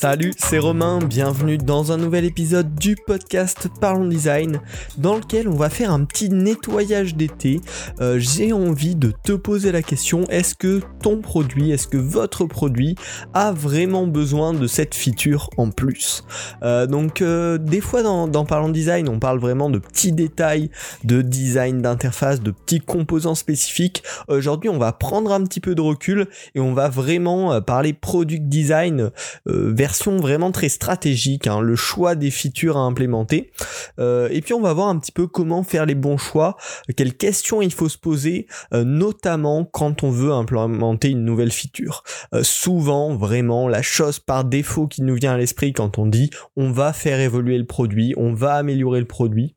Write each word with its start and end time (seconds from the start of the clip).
Salut, 0.00 0.32
c'est 0.36 0.60
Romain, 0.60 1.00
bienvenue 1.00 1.58
dans 1.58 1.90
un 1.90 1.96
nouvel 1.96 2.24
épisode 2.24 2.72
du 2.76 2.94
podcast 2.94 3.66
Parlons 3.80 4.06
Design, 4.06 4.60
dans 4.96 5.16
lequel 5.16 5.48
on 5.48 5.56
va 5.56 5.70
faire 5.70 5.90
un 5.90 6.04
petit 6.04 6.30
nettoyage 6.30 7.16
d'été. 7.16 7.60
Euh, 8.00 8.16
J'ai 8.20 8.52
envie 8.52 8.94
de 8.94 9.12
te 9.24 9.32
poser 9.32 9.72
la 9.72 9.82
question, 9.82 10.22
est-ce 10.28 10.54
que 10.54 10.82
ton 11.02 11.20
produit, 11.20 11.72
est-ce 11.72 11.88
que 11.88 11.96
votre 11.96 12.44
produit 12.44 12.94
a 13.34 13.50
vraiment 13.50 14.06
besoin 14.06 14.54
de 14.54 14.68
cette 14.68 14.94
feature 14.94 15.50
en 15.56 15.72
plus? 15.72 16.22
Euh, 16.62 16.86
Donc 16.86 17.20
euh, 17.20 17.58
des 17.58 17.80
fois 17.80 18.04
dans, 18.04 18.28
dans 18.28 18.44
Parlons 18.44 18.68
Design, 18.68 19.08
on 19.08 19.18
parle 19.18 19.40
vraiment 19.40 19.68
de 19.68 19.80
petits 19.80 20.12
détails, 20.12 20.70
de 21.02 21.22
design 21.22 21.82
d'interface, 21.82 22.40
de 22.40 22.52
petits 22.52 22.78
composants 22.78 23.34
spécifiques. 23.34 24.04
Aujourd'hui, 24.28 24.70
on 24.70 24.78
va 24.78 24.92
prendre 24.92 25.32
un 25.32 25.42
petit 25.42 25.58
peu 25.58 25.74
de 25.74 25.80
recul 25.82 26.28
et 26.54 26.60
on 26.60 26.72
va 26.72 26.88
vraiment 26.88 27.60
parler 27.60 27.94
product 27.94 28.44
design 28.44 29.10
euh, 29.48 29.74
version 29.88 30.18
vraiment 30.18 30.52
très 30.52 30.68
stratégique, 30.68 31.46
hein, 31.46 31.62
le 31.62 31.74
choix 31.74 32.14
des 32.14 32.30
features 32.30 32.76
à 32.76 32.80
implémenter. 32.80 33.52
Euh, 33.98 34.28
et 34.30 34.42
puis 34.42 34.52
on 34.52 34.60
va 34.60 34.74
voir 34.74 34.88
un 34.88 34.98
petit 34.98 35.12
peu 35.12 35.26
comment 35.26 35.62
faire 35.62 35.86
les 35.86 35.94
bons 35.94 36.18
choix, 36.18 36.58
quelles 36.94 37.16
questions 37.16 37.62
il 37.62 37.72
faut 37.72 37.88
se 37.88 37.96
poser, 37.96 38.46
euh, 38.74 38.84
notamment 38.84 39.64
quand 39.64 40.02
on 40.02 40.10
veut 40.10 40.30
implémenter 40.30 41.08
une 41.08 41.24
nouvelle 41.24 41.50
feature. 41.50 42.02
Euh, 42.34 42.42
souvent, 42.42 43.16
vraiment, 43.16 43.66
la 43.66 43.80
chose 43.80 44.18
par 44.18 44.44
défaut 44.44 44.88
qui 44.88 45.00
nous 45.00 45.14
vient 45.14 45.32
à 45.32 45.38
l'esprit 45.38 45.72
quand 45.72 45.96
on 45.96 46.04
dit 46.04 46.28
on 46.54 46.70
va 46.70 46.92
faire 46.92 47.18
évoluer 47.18 47.56
le 47.56 47.64
produit, 47.64 48.12
on 48.18 48.34
va 48.34 48.56
améliorer 48.56 49.00
le 49.00 49.06
produit, 49.06 49.54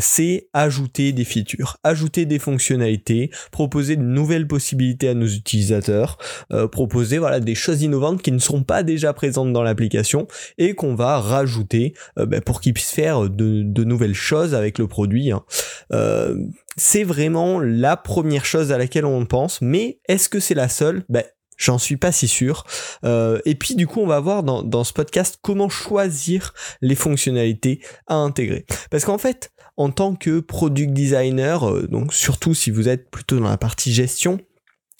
c'est 0.00 0.48
ajouter 0.52 1.12
des 1.12 1.24
features, 1.24 1.76
ajouter 1.84 2.26
des 2.26 2.38
fonctionnalités, 2.38 3.30
proposer 3.52 3.96
de 3.96 4.02
nouvelles 4.02 4.46
possibilités 4.46 5.08
à 5.08 5.14
nos 5.14 5.26
utilisateurs, 5.26 6.18
proposer 6.72 7.18
voilà 7.18 7.40
des 7.40 7.54
choses 7.54 7.82
innovantes 7.82 8.22
qui 8.22 8.32
ne 8.32 8.38
sont 8.38 8.62
pas 8.62 8.82
déjà 8.82 9.12
présentes 9.12 9.43
dans 9.52 9.62
l'application 9.62 10.26
et 10.58 10.74
qu'on 10.74 10.94
va 10.94 11.20
rajouter 11.20 11.94
euh, 12.18 12.26
ben, 12.26 12.40
pour 12.40 12.60
qu'ils 12.60 12.74
puissent 12.74 12.90
faire 12.90 13.28
de, 13.28 13.84
nouvelles 13.84 14.14
choses 14.14 14.54
avec 14.54 14.78
le 14.78 14.86
produit. 14.86 15.30
hein. 15.30 15.44
Euh, 15.92 16.36
c'est 16.76 17.04
vraiment 17.04 17.60
la 17.60 17.96
première 17.96 18.44
chose 18.44 18.72
à 18.72 18.78
laquelle 18.78 19.04
on 19.04 19.26
pense, 19.26 19.60
mais 19.60 20.00
est-ce 20.08 20.28
que 20.28 20.40
c'est 20.40 20.54
la 20.54 20.68
seule? 20.68 21.04
Ben, 21.08 21.24
J'en 21.56 21.78
suis 21.78 21.96
pas 21.96 22.10
si 22.10 22.26
sûr. 22.26 22.64
Euh, 23.04 23.38
et 23.44 23.54
puis 23.54 23.76
du 23.76 23.86
coup, 23.86 24.00
on 24.00 24.08
va 24.08 24.18
voir 24.18 24.42
dans, 24.42 24.82
ce 24.82 24.92
podcast 24.92 25.38
comment 25.40 25.68
choisir 25.68 26.52
les 26.80 26.96
fonctionnalités 26.96 27.80
à 28.08 28.16
intégrer. 28.16 28.66
Parce 28.90 29.04
qu'en 29.04 29.18
fait, 29.18 29.52
en 29.76 29.90
tant 29.90 30.16
que 30.16 30.40
product 30.40 30.92
designer, 30.92 31.88
donc 31.88 32.12
surtout 32.12 32.54
si 32.54 32.72
vous 32.72 32.88
êtes 32.88 33.08
plutôt 33.08 33.38
dans 33.38 33.48
la 33.48 33.56
partie 33.56 33.92
gestion, 33.92 34.40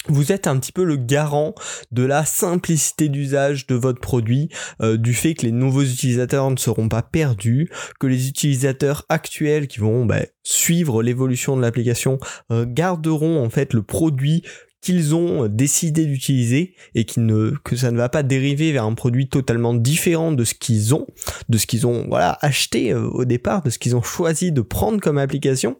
vous 0.07 0.31
êtes 0.31 0.47
un 0.47 0.57
petit 0.59 0.71
peu 0.71 0.83
le 0.83 0.97
garant 0.97 1.55
de 1.91 2.03
la 2.03 2.25
simplicité 2.25 3.09
d'usage 3.09 3.67
de 3.67 3.75
votre 3.75 4.01
produit, 4.01 4.49
euh, 4.81 4.97
du 4.97 5.13
fait 5.13 5.33
que 5.33 5.45
les 5.45 5.51
nouveaux 5.51 5.83
utilisateurs 5.83 6.49
ne 6.51 6.57
seront 6.57 6.89
pas 6.89 7.01
perdus, 7.01 7.69
que 7.99 8.07
les 8.07 8.27
utilisateurs 8.27 9.05
actuels 9.09 9.67
qui 9.67 9.79
vont 9.79 10.05
bah, 10.05 10.21
suivre 10.43 11.03
l'évolution 11.03 11.57
de 11.57 11.61
l'application 11.61 12.19
euh, 12.51 12.65
garderont 12.67 13.43
en 13.43 13.49
fait 13.49 13.73
le 13.73 13.83
produit 13.83 14.43
qu'ils 14.85 15.15
ont 15.15 15.47
décidé 15.47 16.05
d'utiliser 16.05 16.75
et 16.93 17.05
qui 17.05 17.19
ne, 17.19 17.53
que 17.63 17.75
ça 17.75 17.89
ne 17.89 17.97
va 17.97 18.07
pas 18.07 18.21
dériver 18.21 18.71
vers 18.71 18.83
un 18.83 18.93
produit 18.93 19.27
totalement 19.27 19.73
différent 19.73 20.31
de 20.31 20.43
ce 20.43 20.53
qu'ils 20.53 20.93
ont, 20.93 21.07
de 21.49 21.57
ce 21.57 21.65
qu'ils 21.65 21.87
ont 21.87 22.07
acheté 22.13 22.93
euh, 22.93 23.07
au 23.07 23.25
départ, 23.25 23.63
de 23.63 23.71
ce 23.71 23.79
qu'ils 23.79 23.95
ont 23.95 24.03
choisi 24.03 24.51
de 24.51 24.61
prendre 24.61 24.99
comme 24.99 25.17
application. 25.17 25.77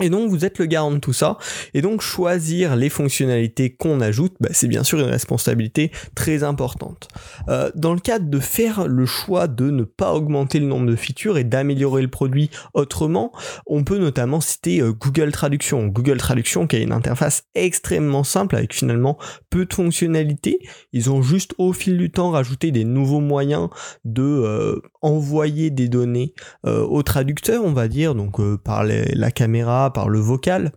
Et 0.00 0.10
donc 0.10 0.30
vous 0.30 0.44
êtes 0.44 0.58
le 0.58 0.66
garant 0.66 0.90
de 0.90 0.98
tout 0.98 1.12
ça. 1.12 1.38
Et 1.74 1.82
donc 1.82 2.00
choisir 2.00 2.76
les 2.76 2.88
fonctionnalités 2.88 3.70
qu'on 3.70 4.00
ajoute, 4.00 4.34
bah, 4.40 4.50
c'est 4.52 4.68
bien 4.68 4.84
sûr 4.84 4.98
une 5.00 5.06
responsabilité 5.06 5.92
très 6.14 6.42
importante. 6.42 7.08
Euh, 7.48 7.70
dans 7.74 7.94
le 7.94 8.00
cadre 8.00 8.28
de 8.28 8.38
faire 8.38 8.86
le 8.86 9.06
choix 9.06 9.46
de 9.46 9.70
ne 9.70 9.84
pas 9.84 10.12
augmenter 10.14 10.60
le 10.60 10.66
nombre 10.66 10.86
de 10.86 10.96
features 10.96 11.38
et 11.38 11.44
d'améliorer 11.44 12.02
le 12.02 12.08
produit 12.08 12.50
autrement, 12.74 13.32
on 13.66 13.84
peut 13.84 13.98
notamment 13.98 14.40
citer 14.40 14.80
euh, 14.80 14.92
Google 14.92 15.32
Traduction. 15.32 15.86
Google 15.86 16.18
Traduction 16.18 16.66
qui 16.66 16.76
a 16.76 16.80
une 16.80 16.92
interface 16.92 17.44
extrêmement 17.54 18.24
simple 18.24 18.56
avec 18.56 18.74
finalement 18.74 19.18
peu 19.50 19.64
de 19.64 19.72
fonctionnalités. 19.72 20.58
Ils 20.92 21.10
ont 21.10 21.22
juste 21.22 21.54
au 21.58 21.72
fil 21.72 21.96
du 21.98 22.10
temps 22.10 22.30
rajouté 22.30 22.70
des 22.70 22.84
nouveaux 22.84 23.20
moyens 23.20 23.68
de 24.04 24.22
euh, 24.22 24.80
envoyer 25.02 25.70
des 25.70 25.88
données 25.88 26.34
euh, 26.66 26.84
au 26.84 27.02
traducteur, 27.02 27.64
on 27.64 27.72
va 27.72 27.88
dire, 27.88 28.14
donc 28.14 28.40
euh, 28.40 28.56
par 28.56 28.84
la 28.84 29.30
caméra, 29.30 29.87
par 29.90 30.08
le 30.08 30.18
vocal. 30.18 30.72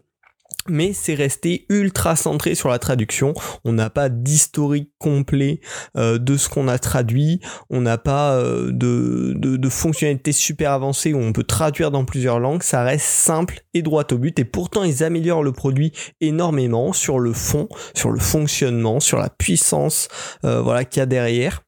Mais 0.70 0.94
c'est 0.94 1.16
resté 1.16 1.66
ultra 1.70 2.16
centré 2.16 2.54
sur 2.54 2.70
la 2.70 2.78
traduction. 2.78 3.34
On 3.66 3.74
n'a 3.74 3.90
pas 3.90 4.10
d'historique 4.10 4.92
complet 5.00 5.60
euh, 5.98 6.20
de 6.20 6.38
ce 6.38 6.50
qu'on 6.50 6.68
a 6.68 6.78
traduit. 6.78 7.40
On 7.72 7.82
n'a 7.82 7.98
pas 7.98 8.36
euh, 8.36 8.70
de, 8.72 9.70
fonctionnalités 9.70 10.34
super 10.34 10.72
avancées 10.72 11.14
où 11.14 11.18
on 11.18 11.34
peut 11.34 11.44
traduire 11.44 11.90
dans 11.90 12.06
plusieurs 12.06 12.40
langues. 12.40 12.62
Ça 12.62 12.84
reste 12.84 13.06
simple 13.06 13.62
et 13.74 13.82
droit 13.82 14.04
au 14.12 14.18
but. 14.18 14.38
Et 14.38 14.46
pourtant, 14.46 14.84
ils 14.84 15.04
améliorent 15.04 15.44
le 15.44 15.52
produit 15.52 15.94
énormément 16.20 16.94
sur 16.94 17.18
le 17.18 17.34
fond, 17.34 17.68
sur 17.96 18.12
le 18.12 18.20
fonctionnement, 18.20 19.00
sur 19.00 19.18
la 19.18 19.30
puissance, 19.30 20.10
euh, 20.46 20.62
voilà 20.62 20.86
qu'il 20.86 21.00
y 21.00 21.04
a 21.04 21.08
derrière. 21.08 21.64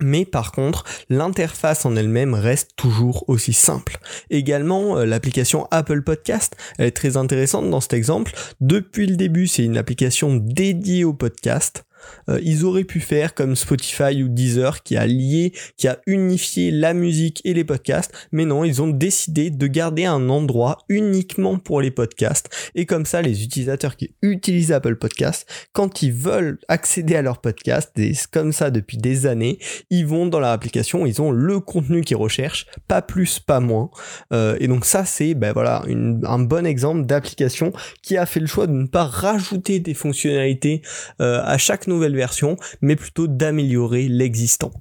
Mais 0.00 0.24
par 0.24 0.52
contre, 0.52 0.84
l'interface 1.08 1.86
en 1.86 1.96
elle-même 1.96 2.34
reste 2.34 2.70
toujours 2.76 3.24
aussi 3.28 3.52
simple. 3.52 3.98
Également, 4.30 4.98
euh, 4.98 5.06
l'application 5.06 5.66
Apple 5.70 6.02
Podcast, 6.02 6.56
elle 6.78 6.86
est 6.86 6.90
très 6.96 7.16
intéressante 7.16 7.70
dans 7.70 7.80
cet 7.80 7.94
exemple. 7.94 8.32
Depuis 8.60 9.06
le 9.06 9.16
début, 9.16 9.46
c'est 9.46 9.64
une 9.64 9.78
application 9.78 10.36
dédiée 10.36 11.04
au 11.04 11.14
podcast. 11.14 11.84
Euh, 12.28 12.40
ils 12.42 12.64
auraient 12.64 12.84
pu 12.84 13.00
faire 13.00 13.34
comme 13.34 13.56
Spotify 13.56 14.22
ou 14.22 14.28
Deezer 14.28 14.82
qui 14.82 14.96
a 14.96 15.06
lié, 15.06 15.52
qui 15.76 15.88
a 15.88 15.98
unifié 16.06 16.70
la 16.70 16.94
musique 16.94 17.40
et 17.44 17.54
les 17.54 17.64
podcasts, 17.64 18.12
mais 18.32 18.44
non, 18.44 18.64
ils 18.64 18.82
ont 18.82 18.88
décidé 18.88 19.50
de 19.50 19.66
garder 19.66 20.04
un 20.04 20.28
endroit 20.28 20.78
uniquement 20.88 21.58
pour 21.58 21.80
les 21.80 21.90
podcasts. 21.90 22.48
Et 22.74 22.86
comme 22.86 23.06
ça, 23.06 23.22
les 23.22 23.42
utilisateurs 23.42 23.96
qui 23.96 24.14
utilisent 24.22 24.72
Apple 24.72 24.96
Podcast, 24.96 25.48
quand 25.72 26.02
ils 26.02 26.12
veulent 26.12 26.58
accéder 26.68 27.16
à 27.16 27.22
leur 27.22 27.40
podcast, 27.40 27.92
et 27.98 28.12
comme 28.32 28.52
ça 28.52 28.70
depuis 28.70 28.96
des 28.96 29.26
années, 29.26 29.58
ils 29.90 30.06
vont 30.06 30.26
dans 30.26 30.40
leur 30.40 30.50
application, 30.50 31.06
ils 31.06 31.20
ont 31.22 31.30
le 31.30 31.60
contenu 31.60 32.02
qu'ils 32.02 32.16
recherchent, 32.16 32.66
pas 32.88 33.02
plus, 33.02 33.38
pas 33.38 33.60
moins. 33.60 33.90
Euh, 34.32 34.56
et 34.60 34.68
donc 34.68 34.84
ça, 34.84 35.04
c'est 35.04 35.34
ben 35.34 35.52
voilà 35.52 35.82
un 36.24 36.38
bon 36.38 36.66
exemple 36.66 37.06
d'application 37.06 37.72
qui 38.02 38.16
a 38.16 38.26
fait 38.26 38.40
le 38.40 38.46
choix 38.46 38.66
de 38.66 38.72
ne 38.72 38.86
pas 38.86 39.04
rajouter 39.04 39.80
des 39.80 39.94
fonctionnalités 39.94 40.82
euh, 41.20 41.40
à 41.44 41.58
chaque 41.58 41.86
version, 42.14 42.56
mais 42.80 42.96
plutôt 42.96 43.26
d'améliorer 43.26 44.08
l'existant. 44.08 44.72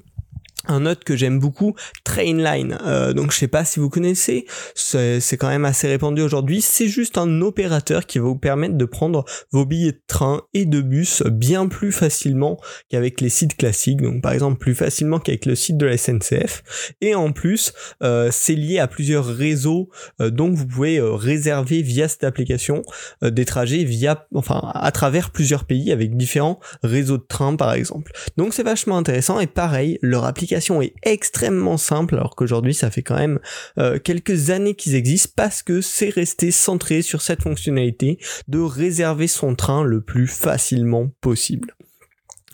Un 0.68 0.86
autre 0.86 1.04
que 1.04 1.16
j'aime 1.16 1.40
beaucoup, 1.40 1.76
Trainline. 2.04 2.78
Euh, 2.86 3.14
donc 3.14 3.32
je 3.32 3.38
sais 3.38 3.48
pas 3.48 3.66
si 3.66 3.80
vous 3.80 3.90
connaissez, 3.90 4.46
c'est 4.74 5.38
quand 5.38 5.50
même 5.50 5.66
assez 5.66 5.88
répandu 5.88 6.22
aujourd'hui. 6.22 6.62
C'est 6.62 6.88
juste 6.88 7.18
un 7.18 7.42
opérateur 7.42 8.06
qui 8.06 8.20
va 8.20 8.26
vous 8.26 8.38
permettre 8.38 8.76
de 8.76 8.86
prendre 8.86 9.26
vos 9.52 9.66
billets 9.66 9.92
de 9.92 10.02
train 10.08 10.42
et 10.54 10.66
de 10.66 10.82
bus 10.82 11.24
bien 11.24 11.68
plus 11.68 11.92
facilement 11.92 12.60
qu'avec 12.90 13.22
les 13.22 13.30
sites 13.30 13.58
classiques. 13.58 14.02
Donc 14.02 14.22
par 14.22 14.32
exemple 14.32 14.58
plus 14.58 14.76
facilement 14.76 15.20
qu'avec 15.20 15.46
le 15.46 15.56
site 15.56 15.78
de 15.78 15.86
la 15.86 15.98
SNCF. 15.98 16.64
Et 17.02 17.16
en 17.16 17.32
plus, 17.32 17.74
euh, 18.04 18.30
c'est 18.32 18.56
lié 18.56 18.80
à 18.80 18.88
plusieurs 18.88 19.26
réseaux. 19.26 19.90
euh, 20.22 20.30
donc 20.30 20.56
vous 20.56 20.68
pouvez 20.68 20.98
euh, 20.98 21.14
réserver 21.14 21.82
via 21.82 22.08
cette 22.08 22.24
application 22.24 22.84
euh, 23.24 23.30
des 23.30 23.46
trajets 23.46 23.84
via, 23.84 24.28
enfin 24.34 24.72
à 24.74 24.92
travers 24.92 25.32
plusieurs 25.32 25.66
pays 25.66 25.92
avec 25.92 26.18
différents 26.18 26.60
réseaux 26.84 27.18
de 27.18 27.26
train 27.28 27.56
par 27.56 27.74
exemple. 27.74 28.12
Donc 28.38 28.54
c'est 28.54 28.64
vachement 28.64 28.98
intéressant 28.98 29.40
et 29.40 29.48
pareil, 29.48 30.00
leur 30.02 30.26
application 30.26 30.55
est 30.82 30.94
extrêmement 31.04 31.78
simple 31.78 32.16
alors 32.16 32.36
qu'aujourd'hui 32.36 32.74
ça 32.74 32.92
fait 32.92 33.04
quand 33.04 33.18
même 33.18 33.40
euh, 33.78 34.00
quelques 34.00 34.50
années 34.50 34.76
qu'ils 34.76 34.96
existent 34.96 35.34
parce 35.36 35.62
que 35.62 35.82
c'est 35.82 36.10
resté 36.10 36.52
centré 36.52 37.02
sur 37.02 37.22
cette 37.22 37.44
fonctionnalité 37.44 38.20
de 38.48 38.60
réserver 38.60 39.28
son 39.28 39.56
train 39.56 39.84
le 39.84 40.02
plus 40.02 40.28
facilement 40.28 41.10
possible. 41.22 41.76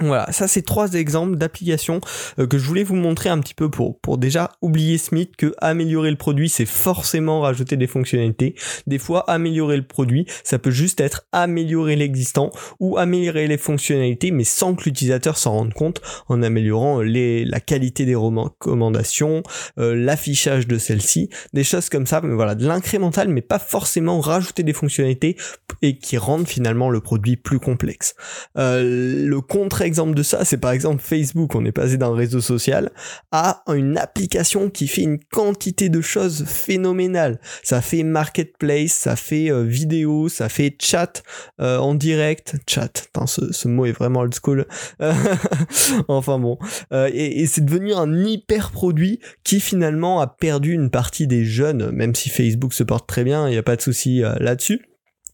Voilà, 0.02 0.32
ça 0.32 0.48
c'est 0.48 0.64
trois 0.64 0.94
exemples 0.94 1.36
d'applications 1.36 2.02
euh, 2.40 2.48
que 2.48 2.58
je 2.58 2.66
voulais 2.66 2.84
vous 2.84 2.96
montrer 2.96 3.30
un 3.30 3.40
petit 3.40 3.54
peu 3.54 3.70
pour, 3.70 4.00
déjà 4.18 4.52
oublier 4.62 5.00
mythe 5.12 5.36
que 5.36 5.54
améliorer 5.60 6.10
le 6.10 6.18
produit 6.18 6.50
c'est 6.50 6.66
forcément 6.66 7.42
rajouter 7.42 7.78
des 7.78 7.88
fonctionnalités. 7.88 8.56
Des 8.88 8.98
fois 8.98 9.30
améliorer 9.30 9.78
le 9.78 9.84
produit 9.84 10.26
ça 10.44 10.58
peut 10.58 10.72
juste 10.72 11.02
être 11.02 11.26
améliorer 11.32 11.96
l'existant 11.96 12.50
ou 12.80 12.98
améliorer 12.98 13.48
les 13.48 13.58
fonctionnalités 13.58 14.32
mais 14.32 14.44
sans 14.44 14.74
que 14.76 14.86
l'utilisateur 14.86 15.38
s'en 15.38 15.52
rende 15.52 15.74
compte 15.74 16.02
en 16.28 16.42
améliorant 16.42 17.02
les, 17.02 17.46
la 17.46 17.60
qualité 17.60 18.06
des 18.06 18.16
recommandations, 18.16 19.44
euh, 19.78 19.96
l'affichage 19.96 20.68
de 20.68 20.78
celles-ci, 20.78 21.30
des 21.54 21.64
choses 21.64 21.90
comme 21.90 22.08
ça, 22.08 22.22
mais 22.22 22.34
voilà, 22.34 22.56
de 22.56 22.66
l'incrémental 22.66 23.28
mais 23.28 23.42
pas 23.42 23.60
forcément 23.60 24.20
rajouter 24.20 24.64
des 24.64 24.74
fonctionnalités 24.74 25.38
et 25.82 25.98
qui 25.98 26.18
rendent 26.18 26.48
finalement 26.48 26.90
le 26.90 27.02
produit 27.02 27.38
plus 27.38 27.60
complexe. 27.60 28.16
Euh, 28.58 29.28
le 29.28 29.42
contre 29.42 29.82
exemple 29.92 30.14
de 30.14 30.24
ça, 30.24 30.46
c'est 30.46 30.58
par 30.58 30.72
exemple 30.72 31.02
Facebook. 31.04 31.54
On 31.56 31.66
est 31.66 31.74
passé 31.74 31.98
d'un 31.98 32.16
réseau 32.16 32.40
social 32.40 32.92
à 33.32 33.64
une 33.68 33.98
application 33.98 34.70
qui 34.70 34.88
fait 34.88 35.02
une 35.02 35.20
quantité 35.20 35.90
de 35.90 36.00
choses 36.00 36.46
phénoménales. 36.46 37.40
Ça 37.64 37.82
fait 37.82 38.04
marketplace, 38.04 38.94
ça 38.94 39.16
fait 39.16 39.52
euh, 39.52 39.64
vidéo, 39.64 40.30
ça 40.30 40.48
fait 40.48 40.76
chat 40.82 41.22
euh, 41.60 41.78
en 41.78 41.94
direct. 41.94 42.56
Chat, 42.68 43.10
ce, 43.26 43.68
mot 43.68 43.86
est 43.86 43.92
vraiment 43.92 44.22
old 44.22 44.34
school. 44.34 44.66
enfin 46.08 46.40
bon. 46.40 46.58
Euh, 46.94 47.10
et, 47.14 47.42
et 47.42 47.48
c'est 47.48 47.66
devenu 47.66 47.94
un 47.94 48.26
hyper 48.26 48.72
produit 48.72 49.20
qui 49.44 49.60
finalement 49.60 50.22
a 50.22 50.28
perdu 50.28 50.74
une 50.74 50.90
partie 50.90 51.28
des 51.28 51.44
jeunes, 51.44 51.92
même 51.92 52.16
si 52.16 52.30
Facebook 52.30 52.74
se 52.74 52.84
porte 52.84 53.08
très 53.08 53.24
bien, 53.24 53.48
il 53.48 53.52
n'y 53.52 53.58
a 53.58 53.64
pas 53.64 53.76
de 53.76 53.82
souci 53.82 54.22
là-dessus. 54.40 54.91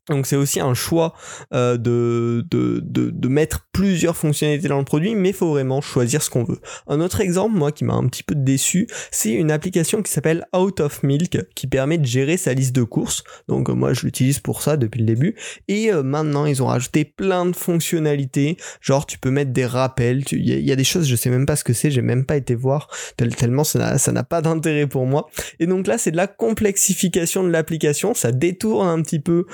Donc 0.09 0.25
c'est 0.25 0.35
aussi 0.35 0.59
un 0.59 0.73
choix 0.73 1.13
euh, 1.53 1.77
de, 1.77 2.45
de, 2.49 2.81
de, 2.83 3.09
de, 3.09 3.27
mettre 3.27 3.67
plusieurs 3.71 4.15
fonctionnalités 4.15 4.67
dans 4.67 4.79
le 4.79 4.85
produit, 4.85 5.15
mais 5.15 5.29
il 5.29 5.35
faut 5.35 5.49
vraiment 5.49 5.81
choisir 5.81 6.21
ce 6.23 6.29
qu'on 6.29 6.43
veut. 6.43 6.59
Un 6.87 7.01
autre 7.01 7.19
exemple, 7.21 7.55
moi, 7.55 7.71
qui 7.71 7.83
m'a 7.83 7.93
un 7.93 8.07
petit 8.07 8.23
peu 8.23 8.35
déçu, 8.35 8.87
c'est 9.11 9.31
une 9.31 9.51
application 9.51 10.01
qui 10.01 10.11
s'appelle 10.11 10.45
Out 10.55 10.79
of 10.79 11.03
Milk, 11.03 11.37
qui 11.55 11.67
permet 11.67 11.97
de 11.97 12.05
gérer 12.05 12.37
sa 12.37 12.53
liste 12.53 12.75
de 12.75 12.83
courses. 12.83 13.23
Donc 13.47 13.69
moi, 13.69 13.93
je 13.93 14.05
l'utilise 14.05 14.39
pour 14.39 14.61
ça 14.61 14.77
depuis 14.77 14.99
le 14.99 15.05
début. 15.05 15.35
Et 15.67 15.91
euh, 15.91 16.03
maintenant, 16.03 16.45
ils 16.45 16.63
ont 16.63 16.67
rajouté 16.67 17.03
plein 17.03 17.45
de 17.45 17.55
fonctionnalités, 17.55 18.57
genre 18.81 19.05
tu 19.05 19.19
peux 19.19 19.31
mettre 19.31 19.51
des 19.51 19.65
rappels, 19.65 20.23
il 20.31 20.47
y, 20.47 20.71
a 20.71 20.75
des 20.75 20.83
choses, 20.83 21.07
je 21.07 21.15
sais 21.15 21.29
même 21.29 21.45
pas 21.45 21.55
ce 21.55 21.63
que 21.63 21.73
c'est, 21.73 21.91
j'ai 21.91 22.01
même 22.01 22.25
pas 22.25 22.37
été 22.37 22.55
voir, 22.55 22.89
tellement 23.17 23.63
ça 23.63 23.97
n'a 24.11 24.23
pas 24.23 24.41
d'intérêt 24.41 24.87
pour 24.87 25.05
moi. 25.05 25.27
Et 25.59 25.67
donc 25.67 25.87
là, 25.87 25.97
c'est 25.97 26.11
de 26.11 26.17
la 26.17 26.27
complexification 26.27 27.43
de 27.43 27.49
l'application, 27.49 28.13
ça 28.13 28.31
détourne 28.31 28.87
un 28.87 29.01
petit 29.01 29.19
peu... 29.19 29.45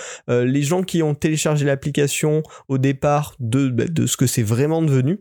Euh, 0.43 0.45
les 0.45 0.61
gens 0.61 0.83
qui 0.83 1.01
ont 1.01 1.15
téléchargé 1.15 1.65
l'application 1.65 2.43
au 2.67 2.77
départ 2.77 3.35
de, 3.39 3.69
bah, 3.69 3.85
de 3.87 4.05
ce 4.05 4.17
que 4.17 4.27
c'est 4.27 4.43
vraiment 4.43 4.81
devenu. 4.81 5.19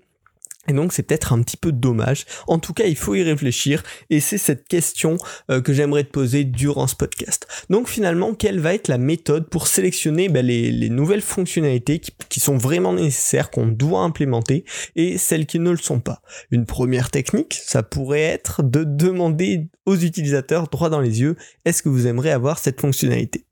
Et 0.68 0.74
donc 0.74 0.92
c'est 0.92 1.02
peut-être 1.02 1.32
un 1.32 1.42
petit 1.42 1.56
peu 1.56 1.72
dommage. 1.72 2.24
En 2.46 2.60
tout 2.60 2.72
cas, 2.72 2.84
il 2.84 2.94
faut 2.94 3.16
y 3.16 3.22
réfléchir 3.24 3.82
et 4.10 4.20
c'est 4.20 4.38
cette 4.38 4.68
question 4.68 5.18
euh, 5.50 5.60
que 5.60 5.72
j'aimerais 5.72 6.04
te 6.04 6.10
poser 6.10 6.44
durant 6.44 6.86
ce 6.86 6.94
podcast. 6.94 7.48
Donc 7.68 7.88
finalement, 7.88 8.32
quelle 8.34 8.60
va 8.60 8.72
être 8.72 8.86
la 8.86 8.98
méthode 8.98 9.48
pour 9.48 9.66
sélectionner 9.66 10.28
bah, 10.28 10.42
les, 10.42 10.88
nouvelles 10.88 11.20
fonctionnalités 11.20 11.98
qui, 11.98 12.12
qui 12.28 12.38
sont 12.38 12.58
vraiment 12.58 12.92
nécessaires, 12.92 13.50
qu'on 13.50 13.66
doit 13.66 14.02
implémenter 14.02 14.64
et 14.94 15.18
celles 15.18 15.46
qui 15.46 15.58
ne 15.58 15.70
le 15.70 15.78
sont 15.78 15.98
pas? 15.98 16.22
Une 16.52 16.64
première 16.64 17.10
technique, 17.10 17.54
ça 17.54 17.82
pourrait 17.82 18.20
être 18.20 18.62
de 18.62 18.84
demander 18.84 19.66
aux 19.84 19.96
utilisateurs 19.96 20.68
droit 20.68 20.90
dans 20.90 21.00
les 21.00 21.20
yeux, 21.20 21.34
est-ce 21.64 21.82
que 21.82 21.88
vous 21.88 22.06
aimeriez 22.06 22.30
avoir 22.30 22.60
cette 22.60 22.80
fonctionnalité? 22.80 23.46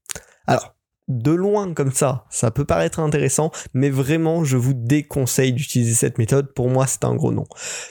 Alors, 0.47 0.77
de 1.11 1.33
loin 1.33 1.75
comme 1.75 1.93
ça, 1.93 2.25
ça 2.31 2.51
peut 2.51 2.65
paraître 2.65 3.01
intéressant, 3.01 3.51
mais 3.75 3.91
vraiment, 3.91 4.45
je 4.45 4.57
vous 4.57 4.75
déconseille 4.75 5.53
d'utiliser 5.53 5.95
cette 5.95 6.19
méthode. 6.19 6.55
Pour 6.55 6.69
moi, 6.69 6.87
c'est 6.87 7.05
un 7.05 7.15
gros 7.15 7.33
nom. 7.33 7.45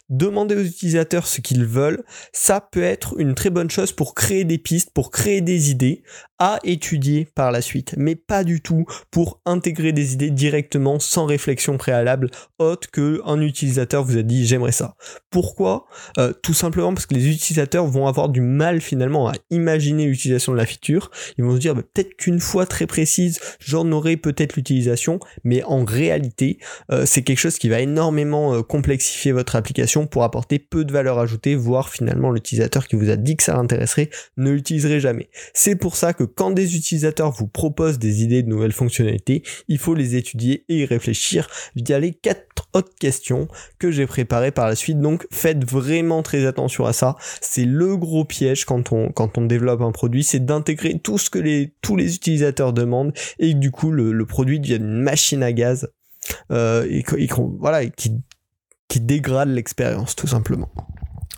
Demander 0.10 0.56
aux 0.56 0.64
utilisateurs 0.64 1.28
ce 1.28 1.42
qu'ils 1.42 1.66
veulent, 1.66 2.04
ça 2.34 2.62
peut 2.62 2.84
être 2.84 3.16
une 3.20 3.36
très 3.36 3.50
bonne 3.50 3.70
chose 3.70 3.92
pour 3.92 4.16
créer 4.16 4.46
des 4.46 4.58
pistes, 4.58 4.92
pour 4.94 5.12
créer 5.12 5.42
des 5.42 5.70
idées 5.70 6.04
à 6.40 6.58
étudier 6.64 7.28
par 7.36 7.52
la 7.52 7.62
suite, 7.62 7.96
mais 7.98 8.16
pas 8.16 8.46
du 8.46 8.62
tout 8.62 8.86
pour 9.12 9.42
intégrer 9.46 9.92
des 9.92 10.14
idées 10.14 10.32
directement 10.32 10.98
sans 10.98 11.26
réflexion 11.26 11.78
préalable 11.78 12.32
autre 12.60 12.90
que 12.90 13.22
un 13.26 13.42
utilisateur 13.42 14.06
vous 14.06 14.18
a 14.18 14.22
dit 14.22 14.48
j'aimerais 14.48 14.72
ça. 14.72 14.96
Pourquoi? 15.30 15.86
Euh, 16.18 16.32
Tout 16.42 16.54
simplement 16.54 16.94
parce 16.94 17.06
que 17.06 17.14
les 17.14 17.28
utilisateurs 17.28 17.86
vont 17.86 18.08
avoir 18.08 18.30
du 18.30 18.40
mal 18.40 18.80
finalement 18.80 19.28
à 19.28 19.34
imaginer 19.50 20.06
l'utilisation 20.06 20.54
de 20.54 20.58
la 20.58 20.66
feature. 20.66 21.12
Ils 21.38 21.44
vont 21.44 21.56
se 21.56 21.60
dire 21.60 21.76
bah, 21.76 21.84
peut-être 21.94 22.16
qu'une 22.16 22.40
fois 22.40 22.66
très 22.66 22.88
j'en 23.60 23.92
aurai 23.92 24.18
peut-être 24.18 24.56
l'utilisation, 24.56 25.20
mais 25.44 25.64
en 25.64 25.84
réalité, 25.86 26.60
euh, 26.92 27.06
c'est 27.06 27.22
quelque 27.22 27.40
chose 27.40 27.58
qui 27.58 27.70
va 27.70 27.80
énormément 27.80 28.54
euh, 28.54 28.62
complexifier 28.62 29.32
votre 29.32 29.56
application 29.56 30.08
pour 30.08 30.24
apporter 30.24 30.60
peu 30.60 30.86
de 30.86 30.92
valeur 30.92 31.20
ajoutée, 31.20 31.56
voire 31.56 31.90
finalement 31.90 32.32
l'utilisateur 32.32 32.88
qui 32.88 32.96
vous 32.96 33.10
a 33.10 33.16
dit 33.16 33.36
que 33.36 33.44
ça 33.44 33.54
l'intéresserait 33.54 34.10
ne 34.38 34.52
l'utiliserait 34.52 35.00
jamais. 35.00 35.30
C'est 35.54 35.76
pour 35.76 35.96
ça 35.96 36.14
que 36.14 36.24
quand 36.24 36.52
des 36.52 36.76
utilisateurs 36.76 37.32
vous 37.32 37.48
proposent 37.48 38.00
des 38.00 38.24
idées 38.24 38.44
de 38.44 38.50
nouvelles 38.50 38.72
fonctionnalités, 38.72 39.44
il 39.68 39.78
faut 39.78 39.96
les 39.96 40.16
étudier 40.16 40.66
et 40.70 40.80
y 40.80 40.86
réfléchir 40.86 41.48
via 41.76 42.00
les 42.00 42.14
quatre 42.14 42.68
autres 42.74 42.94
questions 43.00 43.48
que 43.80 43.92
j'ai 43.92 44.06
préparées 44.06 44.52
par 44.52 44.68
la 44.68 44.76
suite. 44.76 45.00
Donc 45.00 45.26
faites 45.32 45.70
vraiment 45.70 46.22
très 46.22 46.46
attention 46.46 46.86
à 46.86 46.94
ça. 46.94 47.16
C'est 47.42 47.66
le 47.66 47.98
gros 47.98 48.26
piège 48.26 48.66
quand 48.66 48.92
on, 48.92 49.10
quand 49.10 49.38
on 49.38 49.46
développe 49.46 49.82
un 49.82 49.92
produit, 49.92 50.24
c'est 50.24 50.46
d'intégrer 50.46 51.00
tout 51.00 51.18
ce 51.18 51.30
que 51.30 51.40
les, 51.40 51.74
tous 51.82 51.96
les 51.96 52.16
utilisateurs 52.16 52.74
demandent 52.74 52.99
et 53.40 53.54
du 53.54 53.72
coup 53.72 53.92
le, 53.92 54.26
produit 54.26 54.60
devienne 54.60 54.84
une 54.84 55.02
machine 55.02 55.44
à 55.44 55.52
gaz 55.52 55.90
euh, 56.52 57.02
voilà, 57.60 57.86
qui 57.88 59.00
dégrade 59.00 59.50
l'expérience 59.50 60.16
tout 60.16 60.28
simplement. 60.28 60.70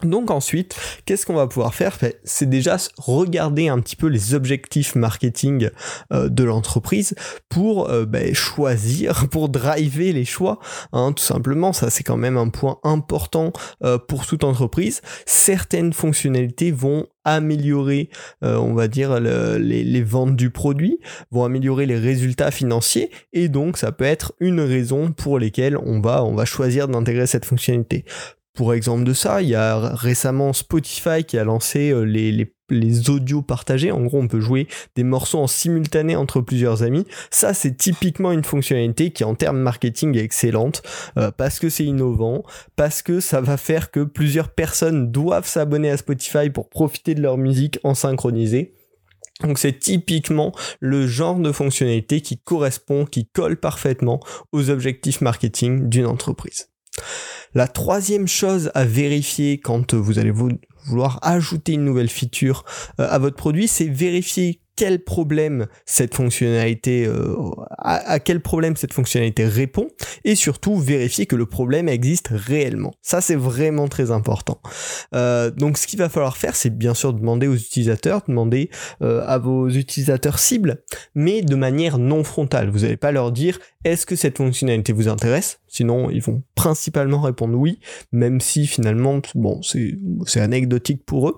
Donc 0.06 0.31
ensuite, 0.31 0.75
qu'est-ce 1.06 1.25
qu'on 1.25 1.36
va 1.36 1.48
pouvoir 1.48 1.74
faire? 1.74 1.98
C'est 2.24 2.50
déjà 2.50 2.77
regarder 2.98 3.68
un 3.68 3.80
petit 3.80 3.95
peu 3.95 4.07
les 4.07 4.33
objectifs 4.33 4.95
marketing 4.95 5.69
euh, 6.12 6.30
de 6.30 6.44
l'entreprise 6.44 7.15
pour 7.50 7.89
euh, 7.89 8.06
ben, 8.06 8.33
choisir, 8.33 9.27
pour 9.31 9.50
driver 9.50 10.13
les 10.13 10.25
choix. 10.25 10.59
Hein, 10.94 11.13
tout 11.13 11.24
simplement, 11.24 11.74
ça 11.74 11.89
c'est 11.89 12.03
quand 12.03 12.18
même 12.18 12.38
un 12.38 12.50
point 12.50 12.80
important 12.83 13.53
euh, 13.83 13.98
pour 13.98 14.25
toute 14.25 14.44
entreprise. 14.44 15.01
Certaines 15.25 15.94
fonctionnalités 15.94 16.71
vont 16.71 17.07
améliorer, 17.24 18.09
on 18.42 18.74
va 18.74 18.88
dire, 18.88 19.19
les, 19.19 19.83
les, 19.83 20.01
ventes 20.01 20.36
du 20.36 20.50
produit, 20.50 21.00
vont 21.30 21.44
améliorer 21.44 21.86
les 21.86 22.00
résultats 22.00 22.50
financiers, 22.50 23.12
et 23.31 23.48
donc 23.48 23.77
ça 23.77 23.92
peut 23.92 24.06
être 24.06 24.33
une 24.39 24.59
raison 24.59 25.12
pour 25.12 25.38
lesquelles 25.38 25.77
on 25.77 26.01
va, 26.01 26.24
on 26.24 26.33
va 26.33 26.45
choisir 26.45 26.88
d'intégrer 26.88 27.27
cette 27.27 27.45
fonctionnalité. 27.45 28.06
Pour 28.53 28.74
exemple 28.74 29.06
de 29.06 29.13
ça, 29.13 29.42
il 29.42 29.48
y 29.48 29.56
a 29.56 29.77
récemment 29.95 30.51
Spotify 30.51 31.24
qui 31.25 31.38
a 31.38 31.45
lancé 31.45 31.92
euh, 31.92 32.01
les, 32.01 32.33
les, 32.33 32.53
les, 32.69 33.09
audios 33.09 33.42
partagés. 33.42 33.92
En 33.92 34.01
gros, 34.01 34.19
on 34.19 34.27
peut 34.27 34.42
jouer 34.42 34.68
des 34.95 35.06
morceaux 35.06 35.39
en 35.39 35.48
simultané 35.48 36.18
entre 36.18 36.42
plusieurs 36.42 36.83
amis. 36.83 37.06
Ça, 37.30 37.53
c'est 37.53 37.77
typiquement 37.77 38.33
une 38.33 38.44
fonctionnalité 38.44 39.12
qui, 39.12 39.24
en 39.24 39.36
termes 39.36 39.59
marketing, 39.59 40.18
est 40.18 40.24
excellente 40.24 40.83
euh, 41.18 41.31
parce 41.31 41.59
que 41.59 41.69
c'est 41.69 41.86
innovant, 41.86 42.44
parce 42.75 43.01
que 43.01 43.21
ça 43.21 43.39
va 43.39 43.56
faire 43.56 43.89
que 43.89 44.01
plusieurs 44.01 44.50
personnes 44.50 45.12
doivent 45.12 45.48
s'abonner 45.48 45.89
à 45.89 45.95
Spotify 45.95 46.50
pour 46.50 46.68
profiter 46.68 47.15
de 47.15 47.21
leur 47.21 47.38
musique 47.38 47.80
en 47.83 47.94
synchronisé. 47.94 48.75
Donc 49.44 49.59
c'est 49.59 49.80
typiquement 49.80 50.51
le 50.81 51.07
genre 51.07 51.39
de 51.39 51.53
fonctionnalité 51.53 52.19
qui 52.21 52.38
correspond, 52.38 53.06
qui 53.06 53.27
colle 53.27 53.57
parfaitement 53.57 54.19
aux 54.51 54.69
objectifs 54.69 55.21
marketing 55.21 55.88
d'une 55.88 56.06
entreprise. 56.06 56.70
La 57.53 57.67
troisième 57.67 58.27
chose 58.27 58.71
à 58.73 58.85
vérifier 58.85 59.59
quand 59.59 59.93
vous 59.93 60.19
allez 60.19 60.31
vouloir 60.31 61.19
ajouter 61.21 61.73
une 61.73 61.83
nouvelle 61.83 62.09
feature 62.09 62.63
euh, 62.99 63.07
à 63.09 63.17
votre 63.17 63.35
produit, 63.35 63.67
c'est 63.67 63.88
vérifier 63.88 64.61
quel 64.81 65.04
problème 65.04 65.68
cette 65.86 66.16
fonctionnalité 66.16 67.06
euh, 67.06 67.36
à, 67.78 68.19
quel 68.19 68.39
problème 68.39 68.75
cette 68.75 68.94
fonctionnalité 68.94 69.46
répond 69.46 69.89
et 70.24 70.34
surtout 70.34 70.75
vérifier 70.79 71.27
que 71.27 71.36
le 71.36 71.46
problème 71.46 71.88
existe 71.88 72.29
réellement. 72.32 72.96
Ça 73.03 73.22
c'est 73.22 73.36
vraiment 73.36 73.88
très 73.88 74.10
important. 74.10 74.60
Euh, 75.13 75.51
donc 75.51 75.77
ce 75.77 75.86
qu'il 75.86 76.00
va 76.00 76.10
falloir 76.10 76.36
faire 76.36 76.55
c'est 76.55 76.75
bien 76.75 76.96
sûr 76.96 77.13
demander 77.13 77.46
aux 77.46 77.53
utilisateurs, 77.53 78.24
demander 78.27 78.72
euh, 79.03 79.24
à 79.27 79.38
vos 79.38 79.70
utilisateurs 79.70 80.39
cibles, 80.39 80.82
mais 81.13 81.44
de 81.44 81.55
manière 81.55 82.00
non 82.00 82.24
frontale. 82.24 82.72
Vous 82.72 82.79
n'allez 82.79 82.98
pas 82.98 83.12
leur 83.12 83.32
dire 83.32 83.60
est-ce 83.84 84.08
que 84.08 84.15
cette 84.15 84.38
fonctionnalité 84.38 84.94
vous 84.94 85.08
intéresse? 85.08 85.60
Sinon 85.67 86.10
ils 86.10 86.24
vont 86.24 86.41
principalement 86.55 87.22
répondre 87.22 87.55
oui, 87.55 87.77
même 88.12 88.41
si 88.41 88.65
finalement 88.65 89.22
bon 89.36 89.62
c'est 89.62 90.41
anecdotique 90.41 91.05
pour 91.05 91.29
eux. 91.29 91.38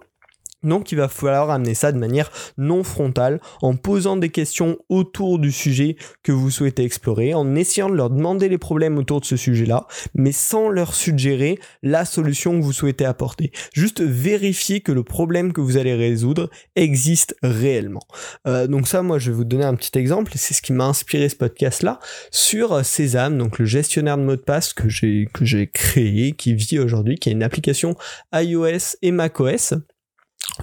Donc 0.64 0.92
il 0.92 0.98
va 0.98 1.08
falloir 1.08 1.50
amener 1.50 1.74
ça 1.74 1.92
de 1.92 1.98
manière 1.98 2.32
non 2.58 2.84
frontale, 2.84 3.40
en 3.62 3.76
posant 3.76 4.18
des 4.18 4.30
questions 4.30 4.78
autour 4.90 5.40
du 5.40 5.52
sujet 5.52 5.98
que 6.24 6.32
vous 6.32 6.52
souhaitez 6.52 6.84
explorer, 6.84 7.34
en 7.34 7.56
essayant 7.56 7.90
de 7.90 7.96
leur 7.96 8.10
demander 8.10 8.50
les 8.50 8.58
problèmes 8.58 8.98
autour 8.98 9.22
de 9.22 9.26
ce 9.26 9.38
sujet-là, 9.38 9.88
mais 10.14 10.32
sans 10.32 10.70
leur 10.70 10.94
suggérer 10.96 11.60
la 11.82 12.06
solution 12.06 12.58
que 12.60 12.64
vous 12.64 12.74
souhaitez 12.74 13.06
apporter. 13.06 13.52
Juste 13.74 14.02
vérifier 14.02 14.82
que 14.82 14.92
le 14.92 15.04
problème 15.04 15.54
que 15.54 15.62
vous 15.62 15.78
allez 15.78 15.94
résoudre 15.94 16.50
existe 16.76 17.36
réellement. 17.44 18.04
Euh, 18.48 18.68
donc 18.68 18.88
ça, 18.88 19.02
moi, 19.02 19.20
je 19.20 19.32
vais 19.32 19.38
vous 19.38 19.46
donner 19.46 19.66
un 19.66 19.76
petit 19.76 19.98
exemple, 19.98 20.32
c'est 20.36 20.54
ce 20.54 20.62
qui 20.62 20.74
m'a 20.74 20.86
inspiré 20.86 21.30
ce 21.30 21.36
podcast-là, 21.36 22.00
sur 22.32 22.86
Sésame, 22.86 23.38
donc 23.38 23.60
le 23.60 23.66
gestionnaire 23.66 24.18
de 24.18 24.24
mots 24.24 24.36
de 24.36 24.42
passe 24.42 24.74
que 24.74 24.90
j'ai 24.90 25.28
que 25.34 25.46
j'ai 25.46 25.68
créé, 25.68 26.34
qui 26.34 26.54
vit 26.54 26.80
aujourd'hui, 26.80 27.16
qui 27.16 27.30
est 27.30 27.34
une 27.34 27.44
application 27.44 27.96
iOS 28.34 28.96
et 29.02 29.12
macOS 29.12 29.74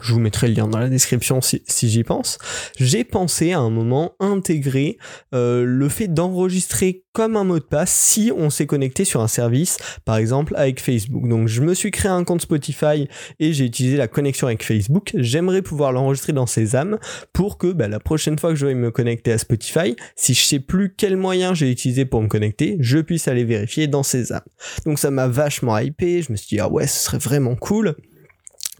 je 0.00 0.12
vous 0.12 0.20
mettrai 0.20 0.48
le 0.48 0.54
lien 0.54 0.68
dans 0.68 0.78
la 0.78 0.88
description 0.88 1.40
si, 1.40 1.62
j'y 1.68 2.04
pense, 2.04 2.38
j'ai 2.78 3.04
pensé 3.04 3.52
à 3.52 3.58
un 3.58 3.70
moment 3.70 4.14
intégrer 4.20 4.98
euh, 5.34 5.64
le 5.64 5.88
fait 5.88 6.08
d'enregistrer 6.08 7.04
comme 7.12 7.36
un 7.36 7.42
mot 7.42 7.58
de 7.58 7.64
passe 7.64 7.92
si 7.92 8.30
on 8.36 8.50
s'est 8.50 8.66
connecté 8.66 9.04
sur 9.04 9.20
un 9.20 9.26
service, 9.26 9.78
par 10.04 10.16
exemple 10.16 10.54
avec 10.56 10.80
Facebook. 10.80 11.28
Donc 11.28 11.48
je 11.48 11.60
me 11.60 11.74
suis 11.74 11.90
créé 11.90 12.10
un 12.10 12.22
compte 12.22 12.42
Spotify 12.42 13.08
et 13.40 13.52
j'ai 13.52 13.64
utilisé 13.64 13.96
la 13.96 14.06
connexion 14.06 14.46
avec 14.46 14.62
Facebook. 14.62 15.10
J'aimerais 15.14 15.62
pouvoir 15.62 15.92
l'enregistrer 15.92 16.32
dans 16.32 16.46
Sésame 16.46 16.98
pour 17.32 17.58
que 17.58 17.72
bah, 17.72 17.88
la 17.88 17.98
prochaine 17.98 18.38
fois 18.38 18.50
que 18.50 18.56
je 18.56 18.66
vais 18.66 18.74
me 18.74 18.92
connecter 18.92 19.32
à 19.32 19.38
Spotify, 19.38 19.96
si 20.14 20.34
je 20.34 20.42
sais 20.42 20.60
plus 20.60 20.94
quel 20.96 21.16
moyen 21.16 21.52
j'ai 21.52 21.70
utilisé 21.70 22.04
pour 22.04 22.22
me 22.22 22.28
connecter, 22.28 22.76
je 22.78 22.98
puisse 22.98 23.26
aller 23.26 23.44
vérifier 23.44 23.88
dans 23.88 24.04
Sésame. 24.04 24.40
Donc 24.86 25.00
ça 25.00 25.10
m'a 25.10 25.26
vachement 25.26 25.76
hypé, 25.78 26.22
je 26.22 26.30
me 26.30 26.36
suis 26.36 26.56
dit 26.56 26.60
ah 26.60 26.68
ouais 26.68 26.86
ce 26.86 27.04
serait 27.04 27.18
vraiment 27.18 27.56
cool. 27.56 27.96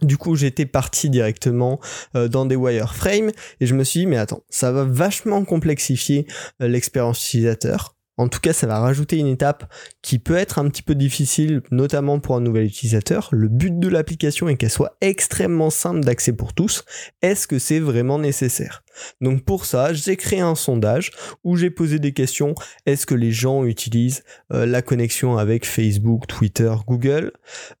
Du 0.01 0.17
coup, 0.17 0.35
j'étais 0.35 0.65
parti 0.65 1.09
directement 1.09 1.79
euh, 2.15 2.27
dans 2.27 2.45
des 2.45 2.55
wireframes 2.55 3.31
et 3.59 3.65
je 3.65 3.75
me 3.75 3.83
suis 3.83 4.01
dit, 4.01 4.05
mais 4.07 4.17
attends, 4.17 4.43
ça 4.49 4.71
va 4.71 4.83
vachement 4.83 5.45
complexifier 5.45 6.25
euh, 6.61 6.67
l'expérience 6.67 7.23
utilisateur. 7.27 7.95
En 8.17 8.27
tout 8.27 8.39
cas, 8.39 8.53
ça 8.53 8.67
va 8.67 8.79
rajouter 8.79 9.17
une 9.17 9.27
étape 9.27 9.71
qui 10.01 10.19
peut 10.19 10.35
être 10.35 10.59
un 10.59 10.69
petit 10.69 10.83
peu 10.83 10.95
difficile, 10.95 11.61
notamment 11.71 12.19
pour 12.19 12.35
un 12.35 12.41
nouvel 12.41 12.65
utilisateur. 12.65 13.29
Le 13.31 13.47
but 13.47 13.79
de 13.79 13.87
l'application 13.87 14.49
est 14.49 14.57
qu'elle 14.57 14.69
soit 14.69 14.97
extrêmement 15.01 15.69
simple 15.69 16.01
d'accès 16.01 16.33
pour 16.33 16.53
tous. 16.53 16.83
Est-ce 17.21 17.47
que 17.47 17.57
c'est 17.57 17.79
vraiment 17.79 18.19
nécessaire? 18.19 18.83
Donc 19.21 19.43
pour 19.43 19.65
ça, 19.65 19.93
j'ai 19.93 20.15
créé 20.15 20.39
un 20.39 20.55
sondage 20.55 21.11
où 21.43 21.55
j'ai 21.55 21.69
posé 21.69 21.99
des 21.99 22.11
questions. 22.11 22.55
Est-ce 22.85 23.05
que 23.05 23.15
les 23.15 23.31
gens 23.31 23.65
utilisent 23.65 24.23
euh, 24.53 24.65
la 24.65 24.81
connexion 24.81 25.37
avec 25.37 25.65
Facebook, 25.65 26.27
Twitter, 26.27 26.71
Google? 26.87 27.31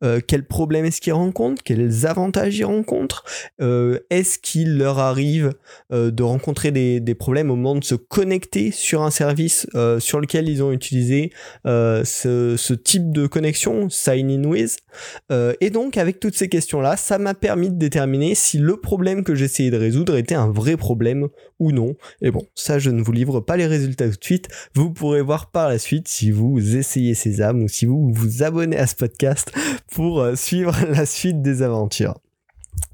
Euh, 0.03 0.19
Quels 0.25 0.45
problèmes 0.45 0.85
est-ce 0.85 1.01
qu'ils 1.01 1.13
rencontrent? 1.13 1.63
Quels 1.63 2.05
avantages 2.05 2.57
ils 2.57 2.65
rencontrent? 2.65 3.23
Euh, 3.61 3.99
Est-ce 4.09 4.39
qu'il 4.39 4.77
leur 4.77 4.99
arrive 4.99 5.53
de 5.91 6.23
rencontrer 6.23 6.71
des, 6.71 7.15
problèmes 7.15 7.51
au 7.51 7.55
moment 7.55 7.75
de 7.75 7.83
se 7.83 7.95
connecter 7.95 8.71
sur 8.71 9.03
un 9.03 9.11
service 9.11 9.67
sur 9.99 10.19
lequel 10.19 10.47
ils 10.47 10.63
ont 10.63 10.71
utilisé 10.71 11.31
ce, 11.65 12.55
ce, 12.57 12.73
type 12.73 13.11
de 13.11 13.27
connexion, 13.27 13.89
Sign 13.89 14.31
in 14.31 14.43
with? 14.45 14.77
Et 15.59 15.69
donc 15.69 15.97
avec 15.97 16.19
toutes 16.19 16.35
ces 16.35 16.49
questions-là, 16.49 16.97
ça 16.97 17.17
m'a 17.17 17.33
permis 17.33 17.69
de 17.69 17.75
déterminer 17.75 18.35
si 18.35 18.57
le 18.57 18.77
problème 18.77 19.23
que 19.23 19.35
j'essayais 19.35 19.71
de 19.71 19.77
résoudre 19.77 20.15
était 20.15 20.35
un 20.35 20.49
vrai 20.49 20.77
problème 20.77 21.01
ou 21.59 21.71
non. 21.71 21.95
Et 22.21 22.31
bon, 22.31 22.45
ça 22.55 22.79
je 22.79 22.89
ne 22.89 23.01
vous 23.01 23.11
livre 23.11 23.39
pas 23.39 23.57
les 23.57 23.67
résultats 23.67 24.09
tout 24.09 24.17
de 24.17 24.23
suite. 24.23 24.47
Vous 24.73 24.91
pourrez 24.91 25.21
voir 25.21 25.51
par 25.51 25.69
la 25.69 25.79
suite 25.79 26.07
si 26.07 26.31
vous 26.31 26.75
essayez 26.75 27.13
Sésame 27.13 27.63
ou 27.63 27.67
si 27.67 27.85
vous 27.85 28.11
vous 28.13 28.43
abonnez 28.43 28.77
à 28.77 28.87
ce 28.87 28.95
podcast 28.95 29.51
pour 29.91 30.21
euh, 30.21 30.35
suivre 30.35 30.75
la 30.89 31.05
suite 31.05 31.41
des 31.41 31.61
aventures. 31.61 32.15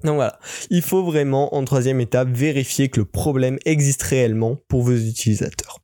Donc 0.04 0.16
voilà, 0.16 0.40
il 0.70 0.82
faut 0.82 1.04
vraiment 1.04 1.56
en 1.56 1.64
troisième 1.64 2.02
étape 2.02 2.30
vérifier 2.30 2.90
que 2.90 3.00
le 3.00 3.06
problème 3.06 3.58
existe 3.66 4.04
réellement 4.04 4.58
pour 4.68 4.84
vos 4.84 4.96
utilisateurs. 4.96 5.80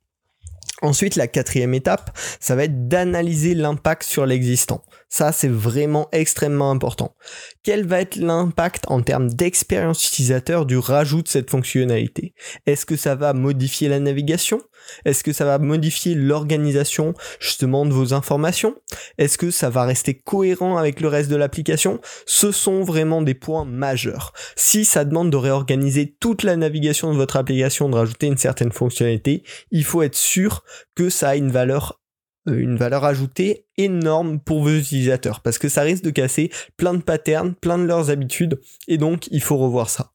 Ensuite, 0.82 1.16
la 1.16 1.28
quatrième 1.28 1.72
étape, 1.72 2.16
ça 2.40 2.54
va 2.54 2.64
être 2.64 2.88
d'analyser 2.88 3.54
l'impact 3.54 4.02
sur 4.02 4.26
l'existant. 4.26 4.82
Ça, 5.16 5.30
c'est 5.30 5.46
vraiment 5.46 6.08
extrêmement 6.10 6.72
important. 6.72 7.14
Quel 7.62 7.86
va 7.86 8.00
être 8.00 8.16
l'impact 8.16 8.82
en 8.88 9.00
termes 9.00 9.32
d'expérience 9.32 10.04
utilisateur 10.08 10.66
du 10.66 10.76
rajout 10.76 11.22
de 11.22 11.28
cette 11.28 11.50
fonctionnalité? 11.50 12.34
Est-ce 12.66 12.84
que 12.84 12.96
ça 12.96 13.14
va 13.14 13.32
modifier 13.32 13.88
la 13.88 14.00
navigation? 14.00 14.60
Est-ce 15.04 15.22
que 15.22 15.32
ça 15.32 15.44
va 15.44 15.60
modifier 15.60 16.16
l'organisation 16.16 17.14
justement 17.38 17.86
de 17.86 17.92
vos 17.92 18.12
informations? 18.12 18.74
Est-ce 19.16 19.38
que 19.38 19.52
ça 19.52 19.70
va 19.70 19.84
rester 19.84 20.14
cohérent 20.14 20.78
avec 20.78 21.00
le 21.00 21.06
reste 21.06 21.30
de 21.30 21.36
l'application? 21.36 22.00
Ce 22.26 22.50
sont 22.50 22.82
vraiment 22.82 23.22
des 23.22 23.34
points 23.34 23.64
majeurs. 23.64 24.32
Si 24.56 24.84
ça 24.84 25.04
demande 25.04 25.30
de 25.30 25.36
réorganiser 25.36 26.16
toute 26.18 26.42
la 26.42 26.56
navigation 26.56 27.12
de 27.12 27.16
votre 27.16 27.36
application, 27.36 27.88
de 27.88 27.94
rajouter 27.94 28.26
une 28.26 28.36
certaine 28.36 28.72
fonctionnalité, 28.72 29.44
il 29.70 29.84
faut 29.84 30.02
être 30.02 30.16
sûr 30.16 30.64
que 30.96 31.08
ça 31.08 31.28
a 31.28 31.36
une 31.36 31.52
valeur 31.52 32.00
une 32.46 32.76
valeur 32.76 33.04
ajoutée 33.04 33.66
énorme 33.76 34.38
pour 34.38 34.62
vos 34.62 34.70
utilisateurs 34.70 35.40
parce 35.40 35.58
que 35.58 35.68
ça 35.68 35.82
risque 35.82 36.04
de 36.04 36.10
casser 36.10 36.50
plein 36.76 36.94
de 36.94 37.02
patterns, 37.02 37.54
plein 37.54 37.78
de 37.78 37.84
leurs 37.84 38.10
habitudes 38.10 38.60
et 38.88 38.98
donc 38.98 39.28
il 39.30 39.42
faut 39.42 39.56
revoir 39.56 39.90
ça. 39.90 40.12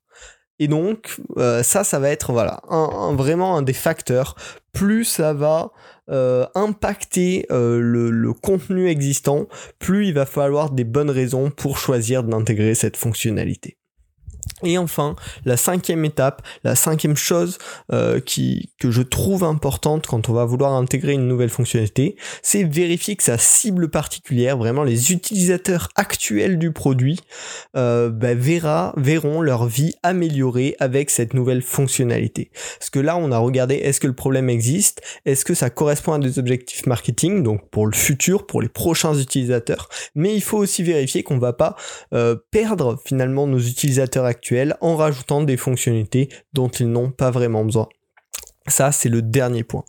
Et 0.59 0.67
donc 0.67 1.17
euh, 1.38 1.63
ça, 1.63 1.83
ça 1.83 2.00
va 2.00 2.09
être 2.09 2.33
voilà 2.33 2.62
vraiment 3.13 3.57
un 3.57 3.62
des 3.62 3.74
facteurs. 3.74 4.36
Plus 4.74 5.05
ça 5.05 5.33
va 5.33 5.71
euh, 6.12 6.45
impacter 6.53 7.48
le, 7.50 8.12
le, 8.12 8.33
contenu 8.33 8.88
existant, 8.88 9.48
plus 9.79 10.07
il 10.07 10.13
va 10.13 10.25
falloir 10.25 10.69
des 10.69 10.83
bonnes 10.83 11.09
raisons 11.09 11.50
pour 11.50 11.77
choisir 11.77 12.24
d'intégrer 12.24 12.75
cette 12.75 12.98
fonctionnalité. 12.98 13.78
Et 14.63 14.77
enfin, 14.77 15.15
la 15.46 15.58
cinquième 15.58 16.03
étape, 16.03 16.41
la 16.63 16.75
cinquième 16.75 17.15
chose 17.15 17.58
euh, 17.94 18.20
qui, 18.20 18.72
que 18.79 18.91
je 18.91 19.01
trouve 19.01 19.44
importante 19.44 20.06
quand 20.06 20.29
on 20.29 20.34
va 20.34 20.46
vouloir 20.46 20.74
intégrer 20.74 21.13
une 21.13 21.27
nouvelle 21.27 21.50
fonctionnalité, 21.50 22.18
c'est 22.41 22.63
vérifier 22.63 23.15
que 23.15 23.24
sa 23.24 23.38
cible 23.38 23.89
particulière, 23.89 24.58
vraiment 24.58 24.84
les 24.84 25.12
utilisateurs 25.12 25.89
actuels 25.96 26.60
du 26.60 26.72
produit, 26.72 27.20
euh, 27.77 28.12
verra, 28.13 28.94
verront 28.98 29.41
leur 29.41 29.65
vie 29.65 29.94
améliorée 30.03 30.75
avec 30.79 31.10
cette 31.10 31.34
nouvelle 31.34 31.62
fonctionnalité. 31.62 32.51
Parce 32.79 32.89
que 32.89 33.00
là, 33.00 33.15
on 33.18 33.32
a 33.32 33.38
regardé 33.38 33.75
est-ce 33.75 34.00
que 34.00 34.08
le 34.08 34.13
problème 34.13 34.50
existe, 34.50 35.01
est-ce 35.25 35.46
que 35.46 35.53
ça 35.53 35.70
correspond 35.70 36.13
à 36.13 36.20
des 36.20 36.38
objectifs 36.38 36.86
marketing, 36.86 37.44
donc 37.44 37.70
pour 37.70 37.88
le 37.88 37.96
futur, 37.96 38.46
pour 38.46 38.62
les 38.62 38.70
prochains 38.70 39.15
utilisateurs, 39.15 39.89
mais 40.15 40.36
il 40.36 40.41
faut 40.41 40.58
aussi 40.58 40.84
vérifier 40.84 41.24
qu'on 41.24 41.39
va 41.39 41.53
pas 41.53 41.75
euh, 42.13 42.36
perdre 42.51 43.00
finalement 43.06 43.48
nos 43.48 43.60
utilisateurs 43.60 44.25
actuels 44.25 44.38
en 44.81 44.96
rajoutant 44.96 45.43
des 45.43 45.58
fonctionnalités 45.58 46.29
dont 46.53 46.69
ils 46.69 46.89
n'ont 46.89 47.12
pas 47.12 47.31
vraiment 47.31 47.63
besoin. 47.63 47.88
Ça, 48.67 48.91
c'est 48.91 49.10
le 49.10 49.22
dernier 49.22 49.63
point. 49.63 49.84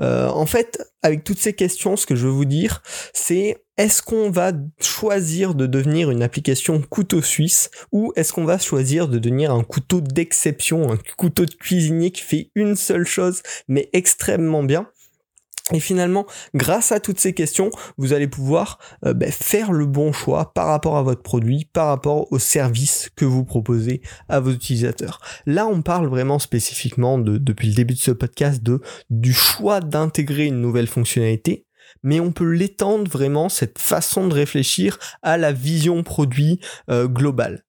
Euh, 0.00 0.28
en 0.28 0.46
fait, 0.46 0.82
avec 1.02 1.24
toutes 1.24 1.38
ces 1.38 1.54
questions, 1.54 1.96
ce 1.96 2.06
que 2.06 2.14
je 2.14 2.26
veux 2.26 2.32
vous 2.32 2.44
dire, 2.44 2.82
c'est 3.14 3.64
est-ce 3.78 4.02
qu'on 4.02 4.30
va 4.30 4.52
choisir 4.80 5.54
de 5.54 5.66
devenir 5.66 6.10
une 6.10 6.22
application 6.22 6.80
couteau 6.80 7.22
suisse 7.22 7.70
ou 7.92 8.12
est-ce 8.16 8.32
qu'on 8.32 8.44
va 8.44 8.58
choisir 8.58 9.08
de 9.08 9.18
devenir 9.18 9.52
un 9.52 9.62
couteau 9.62 10.00
d'exception, 10.00 10.92
un 10.92 10.98
couteau 11.16 11.44
de 11.44 11.54
cuisinier 11.54 12.10
qui 12.10 12.22
fait 12.22 12.50
une 12.54 12.76
seule 12.76 13.06
chose 13.06 13.42
mais 13.68 13.88
extrêmement 13.92 14.62
bien? 14.62 14.88
Et 15.72 15.80
finalement, 15.80 16.26
grâce 16.54 16.92
à 16.92 17.00
toutes 17.00 17.18
ces 17.18 17.32
questions, 17.32 17.70
vous 17.98 18.12
allez 18.12 18.28
pouvoir 18.28 18.78
euh, 19.04 19.14
ben, 19.14 19.32
faire 19.32 19.72
le 19.72 19.84
bon 19.84 20.12
choix 20.12 20.52
par 20.54 20.66
rapport 20.66 20.96
à 20.96 21.02
votre 21.02 21.22
produit, 21.22 21.68
par 21.72 21.88
rapport 21.88 22.30
au 22.32 22.38
service 22.38 23.10
que 23.16 23.24
vous 23.24 23.44
proposez 23.44 24.00
à 24.28 24.38
vos 24.38 24.52
utilisateurs. 24.52 25.20
Là, 25.44 25.66
on 25.66 25.82
parle 25.82 26.06
vraiment 26.06 26.38
spécifiquement 26.38 27.18
de, 27.18 27.38
depuis 27.38 27.68
le 27.68 27.74
début 27.74 27.94
de 27.94 27.98
ce 27.98 28.12
podcast 28.12 28.62
de 28.62 28.80
du 29.10 29.32
choix 29.32 29.80
d'intégrer 29.80 30.46
une 30.46 30.60
nouvelle 30.60 30.86
fonctionnalité, 30.86 31.66
mais 32.04 32.20
on 32.20 32.30
peut 32.30 32.50
l'étendre 32.50 33.10
vraiment 33.10 33.48
cette 33.48 33.80
façon 33.80 34.28
de 34.28 34.34
réfléchir 34.34 34.98
à 35.22 35.36
la 35.36 35.50
vision 35.50 36.04
produit 36.04 36.60
euh, 36.90 37.08
globale. 37.08 37.64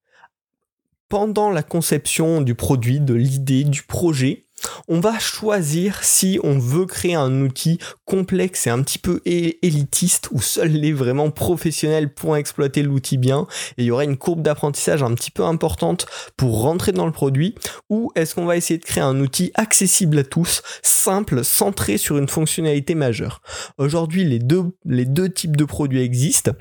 Pendant 1.10 1.50
la 1.50 1.64
conception 1.64 2.42
du 2.42 2.54
produit, 2.54 3.00
de 3.00 3.14
l'idée, 3.14 3.64
du 3.64 3.84
projet, 3.84 4.48
on 4.90 5.00
va 5.00 5.20
choisir 5.20 6.04
si 6.04 6.38
on 6.44 6.60
veut 6.60 6.86
créer 6.86 7.16
un 7.16 7.42
outil 7.42 7.80
complexe 8.04 8.68
et 8.68 8.72
un 8.72 8.82
petit 8.82 8.98
peu 8.98 9.22
élitiste 9.26 10.28
où 10.32 10.42
seuls 10.42 10.72
les 10.72 10.92
vraiment 10.92 11.32
professionnels 11.32 12.14
pourront 12.14 12.36
exploiter 12.36 12.84
l'outil 12.84 13.18
bien. 13.18 13.48
Et 13.78 13.84
il 13.84 13.86
y 13.86 13.92
aura 13.92 14.04
une 14.04 14.18
courbe 14.18 14.42
d'apprentissage 14.42 15.02
un 15.02 15.14
petit 15.14 15.32
peu 15.32 15.44
importante 15.44 16.08
pour 16.36 16.62
rentrer 16.62 16.92
dans 16.92 17.06
le 17.06 17.14
produit. 17.14 17.56
Ou 17.90 18.12
est-ce 18.16 18.36
qu'on 18.36 18.46
va 18.46 18.58
essayer 18.58 18.78
de 18.78 18.84
créer 18.86 19.04
un 19.04 19.22
outil 19.22 19.52
accessible 19.56 20.20
à 20.20 20.24
tous, 20.26 20.62
simple, 20.82 21.46
centré 21.46 21.98
sur 21.98 22.18
une 22.18 22.28
fonctionnalité 22.28 22.96
majeure? 22.96 23.42
Aujourd'hui, 23.78 24.26
les 24.26 24.40
deux, 24.40 24.76
les 24.84 25.06
deux 25.06 25.30
types 25.30 25.56
de 25.56 25.66
produits 25.66 26.02
existent 26.02 26.52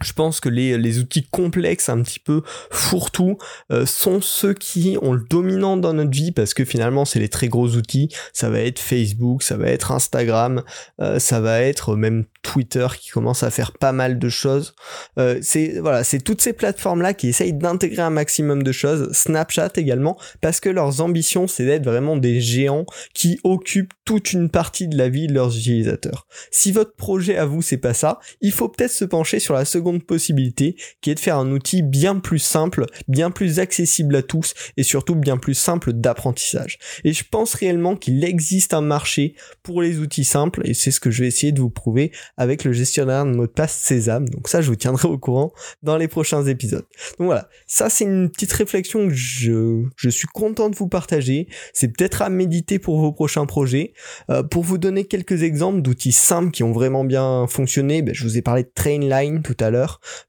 je 0.00 0.12
pense 0.12 0.40
que 0.40 0.48
les, 0.48 0.78
les, 0.78 0.98
outils 1.00 1.26
complexes, 1.26 1.88
un 1.88 2.02
petit 2.02 2.20
peu 2.20 2.42
fourre-tout, 2.70 3.38
euh, 3.72 3.84
sont 3.84 4.20
ceux 4.20 4.54
qui 4.54 4.96
ont 5.02 5.12
le 5.12 5.24
dominant 5.28 5.76
dans 5.76 5.92
notre 5.92 6.10
vie 6.10 6.30
parce 6.30 6.54
que 6.54 6.64
finalement 6.64 7.04
c'est 7.04 7.18
les 7.18 7.28
très 7.28 7.48
gros 7.48 7.68
outils. 7.70 8.08
Ça 8.32 8.48
va 8.48 8.60
être 8.60 8.78
Facebook, 8.78 9.42
ça 9.42 9.56
va 9.56 9.68
être 9.68 9.90
Instagram, 9.90 10.62
euh, 11.00 11.18
ça 11.18 11.40
va 11.40 11.62
être 11.62 11.96
même 11.96 12.24
Twitter 12.42 12.86
qui 12.98 13.10
commence 13.10 13.42
à 13.42 13.50
faire 13.50 13.72
pas 13.72 13.92
mal 13.92 14.18
de 14.18 14.28
choses. 14.28 14.74
Euh, 15.18 15.38
c'est 15.42 15.80
voilà, 15.80 16.04
c'est 16.04 16.20
toutes 16.20 16.40
ces 16.40 16.52
plateformes 16.52 17.02
là 17.02 17.12
qui 17.12 17.28
essayent 17.28 17.52
d'intégrer 17.52 18.02
un 18.02 18.10
maximum 18.10 18.62
de 18.62 18.72
choses. 18.72 19.10
Snapchat 19.12 19.72
également 19.76 20.16
parce 20.40 20.60
que 20.60 20.68
leurs 20.68 21.00
ambitions 21.00 21.48
c'est 21.48 21.64
d'être 21.64 21.84
vraiment 21.84 22.16
des 22.16 22.40
géants 22.40 22.86
qui 23.14 23.40
occupent 23.42 23.94
toute 24.04 24.32
une 24.32 24.48
partie 24.48 24.86
de 24.86 24.96
la 24.96 25.08
vie 25.08 25.26
de 25.26 25.34
leurs 25.34 25.56
utilisateurs. 25.56 26.26
Si 26.52 26.70
votre 26.70 26.94
projet 26.94 27.36
à 27.36 27.46
vous 27.46 27.62
c'est 27.62 27.76
pas 27.78 27.94
ça, 27.94 28.20
il 28.40 28.52
faut 28.52 28.68
peut-être 28.68 28.92
se 28.92 29.04
pencher 29.04 29.40
sur 29.40 29.54
la 29.54 29.64
seconde 29.64 29.87
seconde 29.88 30.04
possibilité 30.04 30.76
qui 31.00 31.10
est 31.10 31.14
de 31.14 31.20
faire 31.20 31.38
un 31.38 31.50
outil 31.50 31.82
bien 31.82 32.16
plus 32.16 32.38
simple, 32.38 32.86
bien 33.08 33.30
plus 33.30 33.58
accessible 33.58 34.16
à 34.16 34.22
tous 34.22 34.54
et 34.76 34.82
surtout 34.82 35.14
bien 35.14 35.36
plus 35.36 35.54
simple 35.54 35.92
d'apprentissage. 35.92 36.78
Et 37.04 37.12
je 37.12 37.24
pense 37.28 37.54
réellement 37.54 37.96
qu'il 37.96 38.22
existe 38.24 38.74
un 38.74 38.80
marché 38.80 39.34
pour 39.62 39.80
les 39.80 39.98
outils 39.98 40.24
simples 40.24 40.60
et 40.64 40.74
c'est 40.74 40.90
ce 40.90 41.00
que 41.00 41.10
je 41.10 41.22
vais 41.22 41.28
essayer 41.28 41.52
de 41.52 41.60
vous 41.60 41.70
prouver 41.70 42.12
avec 42.36 42.64
le 42.64 42.72
gestionnaire 42.72 43.24
de 43.24 43.30
mot 43.30 43.46
de 43.46 43.52
passe 43.52 43.76
Sésame. 43.78 44.28
Donc 44.28 44.48
ça, 44.48 44.60
je 44.60 44.68
vous 44.68 44.76
tiendrai 44.76 45.08
au 45.08 45.18
courant 45.18 45.52
dans 45.82 45.96
les 45.96 46.08
prochains 46.08 46.44
épisodes. 46.44 46.86
Donc 47.18 47.26
voilà, 47.26 47.48
ça 47.66 47.88
c'est 47.88 48.04
une 48.04 48.30
petite 48.30 48.52
réflexion 48.52 49.08
que 49.08 49.14
je, 49.14 49.84
je 49.96 50.10
suis 50.10 50.28
content 50.28 50.68
de 50.68 50.76
vous 50.76 50.88
partager. 50.88 51.48
C'est 51.72 51.88
peut-être 51.88 52.22
à 52.22 52.28
méditer 52.28 52.78
pour 52.78 52.98
vos 53.00 53.12
prochains 53.12 53.46
projets. 53.46 53.94
Euh, 54.30 54.42
pour 54.42 54.64
vous 54.64 54.78
donner 54.78 55.04
quelques 55.04 55.42
exemples 55.42 55.80
d'outils 55.80 56.12
simples 56.12 56.50
qui 56.50 56.62
ont 56.62 56.72
vraiment 56.72 57.04
bien 57.04 57.46
fonctionné, 57.48 58.02
ben, 58.02 58.14
je 58.14 58.24
vous 58.24 58.36
ai 58.36 58.42
parlé 58.42 58.64
de 58.64 58.70
Trainline 58.74 59.42
tout 59.42 59.56
à 59.60 59.70
l'heure 59.70 59.77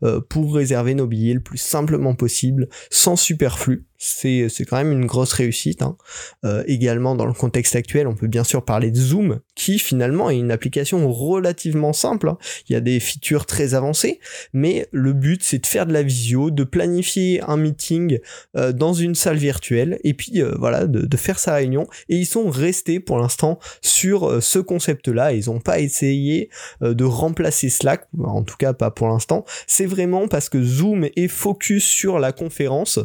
euh, 0.04 0.22
pour 0.22 0.56
réserver 0.56 0.94
nos 0.94 1.08
billets 1.08 1.34
le 1.34 1.40
plus 1.42 1.58
simplement 1.58 2.16
possible, 2.16 2.70
sans 2.90 3.16
superflu 3.16 3.89
c'est 4.00 4.66
quand 4.66 4.78
même 4.78 4.92
une 4.92 5.06
grosse 5.06 5.34
réussite. 5.34 5.82
Hein. 5.82 5.98
Euh, 6.46 6.64
également 6.68 7.16
dans 7.16 7.26
le 7.26 7.34
contexte 7.34 7.76
actuel, 7.76 8.08
on 8.08 8.16
peut 8.16 8.28
bien 8.28 8.46
sûr 8.46 8.64
parler 8.64 8.92
de 8.92 8.98
Zoom, 8.98 9.40
qui 9.56 9.78
finalement 9.78 10.30
est 10.30 10.38
une 10.38 10.52
application 10.52 11.12
relativement 11.12 11.92
simple. 11.92 12.30
Hein. 12.30 12.38
Il 12.68 12.74
y 12.74 12.76
a 12.76 12.80
des 12.80 13.00
features 13.00 13.46
très 13.46 13.74
avancées, 13.74 14.20
mais 14.54 14.88
le 14.92 15.12
but 15.14 15.44
c'est 15.44 15.60
de 15.60 15.68
faire 15.68 15.86
de 15.86 15.94
la 15.94 16.02
visio, 16.02 16.50
de 16.50 16.64
planifier 16.64 17.42
un 17.46 17.58
meeting 17.58 18.20
euh, 18.56 18.72
dans 18.72 18.94
une 18.94 19.16
salle 19.16 19.38
virtuelle, 19.38 20.00
et 20.04 20.14
puis 20.14 20.42
euh, 20.42 20.56
voilà 20.58 20.88
de, 20.88 21.02
de, 21.02 21.18
faire 21.18 21.38
sa 21.38 21.56
réunion. 21.56 21.86
Et 22.08 22.16
ils 22.16 22.26
sont 22.26 22.50
restés 22.50 23.02
pour 23.02 23.20
l'instant 23.20 23.60
sur 23.82 24.42
ce 24.42 24.60
concept-là. 24.60 25.34
Ils 25.34 25.48
n'ont 25.48 25.60
pas 25.60 25.80
essayé 25.80 26.50
de 26.82 27.04
remplacer 27.04 27.70
Slack, 27.70 28.08
en 28.24 28.44
tout 28.44 28.56
cas 28.58 28.72
pas 28.72 28.92
pour 28.92 29.10
l'instant. 29.10 29.44
C'est 29.68 29.86
vraiment 29.86 30.30
parce 30.30 30.48
que 30.48 30.64
Zoom 30.64 31.10
est 31.16 31.28
focus 31.28 31.84
sur 31.84 32.20
la 32.20 32.32
conférence 32.32 33.00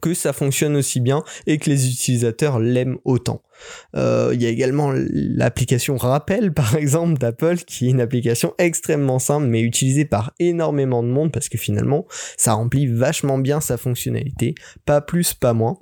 que 0.00 0.14
ça 0.14 0.32
fonctionne 0.32 0.76
aussi 0.76 1.00
bien 1.00 1.22
et 1.46 1.58
que 1.58 1.70
les 1.70 1.88
utilisateurs 1.90 2.58
l'aiment 2.58 2.98
autant. 3.04 3.42
Euh, 3.94 4.30
il 4.34 4.42
y 4.42 4.46
a 4.46 4.48
également 4.48 4.92
l'application 4.94 5.96
Rappel 5.96 6.52
par 6.54 6.74
exemple 6.74 7.18
d'Apple 7.18 7.58
qui 7.58 7.86
est 7.86 7.90
une 7.90 8.00
application 8.00 8.54
extrêmement 8.58 9.18
simple 9.18 9.46
mais 9.46 9.60
utilisée 9.60 10.04
par 10.04 10.32
énormément 10.38 11.02
de 11.02 11.08
monde 11.08 11.32
parce 11.32 11.48
que 11.48 11.58
finalement 11.58 12.06
ça 12.36 12.54
remplit 12.54 12.86
vachement 12.86 13.38
bien 13.38 13.60
sa 13.60 13.76
fonctionnalité, 13.76 14.54
pas 14.84 15.00
plus 15.00 15.34
pas 15.34 15.52
moins. 15.52 15.78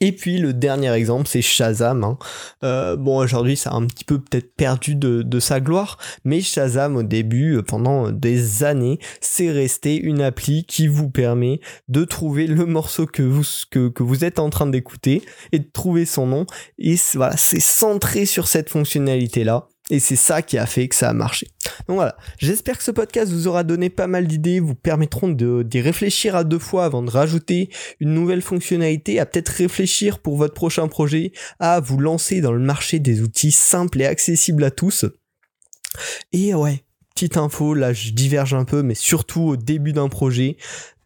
Et 0.00 0.12
puis 0.12 0.38
le 0.38 0.52
dernier 0.52 0.92
exemple, 0.92 1.28
c'est 1.28 1.42
Shazam. 1.42 2.04
Hein. 2.04 2.18
Euh, 2.62 2.96
bon, 2.96 3.18
aujourd'hui, 3.18 3.56
ça 3.56 3.70
a 3.70 3.74
un 3.74 3.86
petit 3.86 4.04
peu 4.04 4.18
peut-être 4.18 4.54
perdu 4.54 4.94
de, 4.96 5.40
sa 5.40 5.60
gloire, 5.60 5.98
mais 6.24 6.40
Shazam, 6.40 6.96
au 6.96 7.02
début, 7.02 7.56
euh, 7.56 7.62
pendant 7.62 8.10
des 8.10 8.64
années, 8.64 8.98
c'est 9.20 9.50
resté 9.50 9.96
une 9.96 10.20
appli 10.22 10.64
qui 10.64 10.86
vous 10.86 11.10
permet 11.10 11.60
de 11.88 12.04
trouver 12.04 12.46
le 12.46 12.66
morceau 12.66 13.06
que 13.06 13.22
vous, 13.22 13.44
que, 13.70 13.88
que 13.88 14.02
vous 14.02 14.24
êtes 14.24 14.38
en 14.38 14.50
train 14.50 14.66
d'écouter 14.66 15.22
et 15.52 15.58
de 15.58 15.68
trouver 15.70 16.06
son 16.06 16.26
nom. 16.26 16.46
Et 16.78 16.96
voilà, 17.14 17.36
c'est 17.36 17.60
centré 17.60 18.26
sur 18.26 18.48
cette 18.48 18.70
fonctionnalité-là. 18.70 19.68
Et 19.90 20.00
c'est 20.00 20.16
ça 20.16 20.40
qui 20.40 20.56
a 20.56 20.64
fait 20.64 20.88
que 20.88 20.94
ça 20.94 21.10
a 21.10 21.12
marché. 21.12 21.48
Donc 21.88 21.96
voilà, 21.96 22.16
j'espère 22.38 22.78
que 22.78 22.84
ce 22.84 22.90
podcast 22.90 23.30
vous 23.30 23.48
aura 23.48 23.64
donné 23.64 23.90
pas 23.90 24.06
mal 24.06 24.26
d'idées, 24.26 24.58
vous 24.58 24.74
permettront 24.74 25.28
d'y 25.28 25.80
réfléchir 25.80 26.36
à 26.36 26.44
deux 26.44 26.58
fois 26.58 26.86
avant 26.86 27.02
de 27.02 27.10
rajouter 27.10 27.68
une 28.00 28.14
nouvelle 28.14 28.40
fonctionnalité, 28.40 29.20
à 29.20 29.26
peut-être 29.26 29.50
réfléchir 29.50 30.20
pour 30.20 30.36
votre 30.36 30.54
prochain 30.54 30.88
projet, 30.88 31.32
à 31.60 31.80
vous 31.80 31.98
lancer 31.98 32.40
dans 32.40 32.52
le 32.52 32.60
marché 32.60 32.98
des 32.98 33.20
outils 33.20 33.52
simples 33.52 34.00
et 34.00 34.06
accessibles 34.06 34.64
à 34.64 34.70
tous. 34.70 35.04
Et 36.32 36.54
ouais, 36.54 36.82
petite 37.14 37.36
info, 37.36 37.74
là 37.74 37.92
je 37.92 38.10
diverge 38.10 38.54
un 38.54 38.64
peu, 38.64 38.82
mais 38.82 38.94
surtout 38.94 39.42
au 39.42 39.56
début 39.56 39.92
d'un 39.92 40.08
projet, 40.08 40.56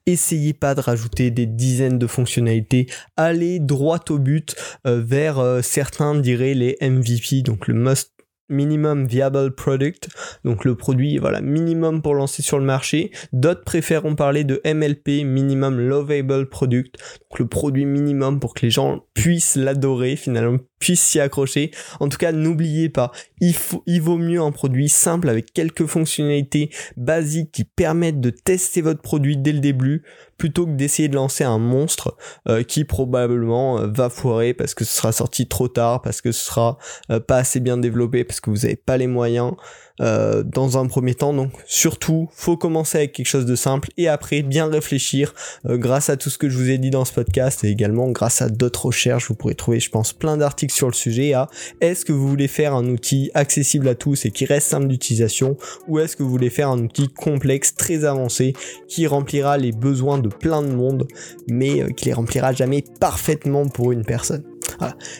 essayez 0.06 0.54
pas 0.54 0.76
de 0.76 0.80
rajouter 0.80 1.32
des 1.32 1.46
dizaines 1.46 1.98
de 1.98 2.06
fonctionnalités, 2.06 2.86
allez 3.16 3.58
droit 3.58 4.00
au 4.08 4.18
but 4.18 4.54
euh, 4.86 5.02
vers 5.04 5.38
euh, 5.38 5.62
certains 5.62 6.14
diraient 6.14 6.54
les 6.54 6.78
MVP, 6.80 7.42
donc 7.42 7.66
le 7.66 7.74
must 7.74 8.12
minimum 8.48 9.06
viable 9.06 9.54
product, 9.54 10.08
donc 10.44 10.64
le 10.64 10.74
produit 10.74 11.18
voilà 11.18 11.40
minimum 11.40 12.02
pour 12.02 12.14
lancer 12.14 12.42
sur 12.42 12.58
le 12.58 12.64
marché. 12.64 13.10
D'autres 13.32 13.64
préfèrent 13.64 14.04
parler 14.16 14.44
de 14.44 14.60
MLP, 14.64 15.24
minimum 15.24 15.78
lovable 15.78 16.48
product, 16.48 16.96
donc 17.30 17.38
le 17.38 17.46
produit 17.46 17.84
minimum 17.84 18.40
pour 18.40 18.54
que 18.54 18.66
les 18.66 18.70
gens 18.70 19.04
puissent 19.14 19.56
l'adorer 19.56 20.16
finalement, 20.16 20.58
puissent 20.78 21.02
s'y 21.02 21.20
accrocher. 21.20 21.70
En 22.00 22.08
tout 22.08 22.18
cas, 22.18 22.32
n'oubliez 22.32 22.88
pas, 22.88 23.12
il 23.40 24.00
vaut 24.00 24.18
mieux 24.18 24.40
un 24.40 24.52
produit 24.52 24.88
simple 24.88 25.28
avec 25.28 25.52
quelques 25.52 25.86
fonctionnalités 25.86 26.70
basiques 26.96 27.52
qui 27.52 27.64
permettent 27.64 28.20
de 28.20 28.30
tester 28.30 28.80
votre 28.82 29.02
produit 29.02 29.36
dès 29.36 29.52
le 29.52 29.60
début 29.60 30.02
plutôt 30.38 30.66
que 30.66 30.72
d'essayer 30.72 31.08
de 31.08 31.16
lancer 31.16 31.44
un 31.44 31.58
monstre 31.58 32.16
euh, 32.48 32.62
qui 32.62 32.84
probablement 32.84 33.80
euh, 33.80 33.86
va 33.88 34.08
foirer 34.08 34.54
parce 34.54 34.74
que 34.74 34.84
ce 34.84 34.96
sera 34.96 35.12
sorti 35.12 35.48
trop 35.48 35.68
tard, 35.68 36.00
parce 36.00 36.20
que 36.22 36.32
ce 36.32 36.44
sera 36.44 36.78
euh, 37.10 37.20
pas 37.20 37.38
assez 37.38 37.60
bien 37.60 37.76
développé, 37.76 38.24
parce 38.24 38.40
que 38.40 38.50
vous 38.50 38.58
n'avez 38.58 38.76
pas 38.76 38.96
les 38.96 39.08
moyens. 39.08 39.52
Euh, 40.00 40.44
dans 40.44 40.78
un 40.78 40.86
premier 40.86 41.14
temps. 41.14 41.32
Donc 41.32 41.50
surtout, 41.66 42.28
faut 42.32 42.56
commencer 42.56 42.98
avec 42.98 43.12
quelque 43.12 43.26
chose 43.26 43.46
de 43.46 43.56
simple 43.56 43.88
et 43.96 44.06
après 44.06 44.42
bien 44.42 44.68
réfléchir 44.68 45.34
euh, 45.66 45.76
grâce 45.76 46.08
à 46.08 46.16
tout 46.16 46.30
ce 46.30 46.38
que 46.38 46.48
je 46.48 46.56
vous 46.56 46.70
ai 46.70 46.78
dit 46.78 46.90
dans 46.90 47.04
ce 47.04 47.12
podcast 47.12 47.64
et 47.64 47.68
également 47.68 48.08
grâce 48.10 48.40
à 48.40 48.48
d'autres 48.48 48.86
recherches. 48.86 49.28
Vous 49.28 49.34
pourrez 49.34 49.56
trouver, 49.56 49.80
je 49.80 49.90
pense, 49.90 50.12
plein 50.12 50.36
d'articles 50.36 50.74
sur 50.74 50.86
le 50.86 50.92
sujet 50.92 51.32
à 51.32 51.48
est-ce 51.80 52.04
que 52.04 52.12
vous 52.12 52.28
voulez 52.28 52.46
faire 52.46 52.74
un 52.74 52.86
outil 52.86 53.32
accessible 53.34 53.88
à 53.88 53.96
tous 53.96 54.24
et 54.24 54.30
qui 54.30 54.44
reste 54.44 54.68
simple 54.68 54.86
d'utilisation 54.86 55.56
ou 55.88 55.98
est-ce 55.98 56.16
que 56.16 56.22
vous 56.22 56.30
voulez 56.30 56.50
faire 56.50 56.68
un 56.68 56.78
outil 56.78 57.08
complexe, 57.08 57.74
très 57.74 58.04
avancé 58.04 58.52
qui 58.86 59.08
remplira 59.08 59.58
les 59.58 59.72
besoins 59.72 60.18
de 60.18 60.28
plein 60.28 60.62
de 60.62 60.68
monde 60.68 61.08
mais 61.48 61.82
euh, 61.82 61.88
qui 61.88 62.04
les 62.04 62.12
remplira 62.12 62.52
jamais 62.52 62.84
parfaitement 63.00 63.66
pour 63.66 63.90
une 63.90 64.04
personne. 64.04 64.44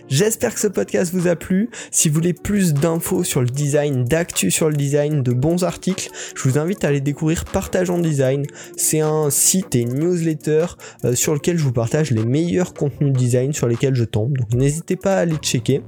J'espère 0.09 0.55
que 0.55 0.61
ce 0.61 0.67
podcast 0.67 1.13
vous 1.13 1.29
a 1.29 1.37
plu. 1.37 1.71
Si 1.91 2.09
vous 2.09 2.15
voulez 2.15 2.33
plus 2.33 2.75
d'infos 2.75 3.25
sur 3.25 3.41
le 3.41 3.47
design, 3.47 4.05
d'actu 4.05 4.51
sur 4.51 4.69
le 4.69 4.77
design, 4.77 5.23
de 5.23 5.33
bons 5.33 5.65
articles, 5.65 6.11
je 6.35 6.43
vous 6.49 6.59
invite 6.59 6.85
à 6.85 6.89
aller 6.89 7.01
découvrir 7.01 7.45
Partage 7.45 7.91
en 7.91 7.99
Design. 7.99 8.45
C'est 8.77 9.01
un 9.01 9.31
site 9.31 9.75
et 9.75 9.85
newsletter 9.85 10.67
euh, 11.05 11.15
sur 11.15 11.35
lequel 11.35 11.59
je 11.59 11.65
vous 11.65 11.73
partage 11.73 12.11
les 12.11 12.25
meilleurs 12.25 12.75
contenus 12.75 13.13
design 13.13 13.53
sur 13.53 13.69
lesquels 13.69 13.95
je 13.95 14.05
tombe. 14.05 14.37
Donc 14.37 14.53
n'hésitez 14.55 14.97
pas 14.97 15.17
à 15.17 15.19
aller 15.21 15.37
checker. 15.37 15.83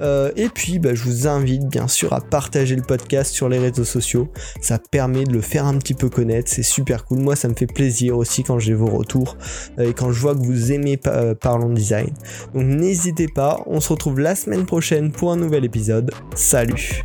Euh, 0.00 0.30
et 0.36 0.48
puis 0.48 0.78
bah, 0.78 0.94
je 0.94 1.04
vous 1.04 1.26
invite 1.26 1.66
bien 1.68 1.88
sûr 1.88 2.12
à 2.12 2.20
partager 2.20 2.76
le 2.76 2.82
podcast 2.82 3.32
sur 3.32 3.48
les 3.48 3.58
réseaux 3.58 3.84
sociaux. 3.84 4.28
Ça 4.60 4.78
permet 4.78 5.24
de 5.24 5.32
le 5.32 5.40
faire 5.40 5.66
un 5.66 5.78
petit 5.78 5.94
peu 5.94 6.08
connaître. 6.08 6.50
C'est 6.50 6.62
super 6.62 7.04
cool. 7.04 7.20
Moi 7.20 7.36
ça 7.36 7.48
me 7.48 7.54
fait 7.54 7.66
plaisir 7.66 8.16
aussi 8.16 8.42
quand 8.42 8.58
j'ai 8.58 8.74
vos 8.74 8.86
retours 8.86 9.36
euh, 9.78 9.90
et 9.90 9.94
quand 9.94 10.12
je 10.12 10.20
vois 10.20 10.34
que 10.34 10.42
vous 10.42 10.72
aimez 10.72 10.98
Parlons 11.40 11.72
Design. 11.72 12.10
N'hésitez 12.94 13.26
pas, 13.26 13.60
on 13.66 13.80
se 13.80 13.88
retrouve 13.88 14.20
la 14.20 14.36
semaine 14.36 14.66
prochaine 14.66 15.10
pour 15.10 15.32
un 15.32 15.36
nouvel 15.36 15.64
épisode. 15.64 16.12
Salut. 16.36 17.02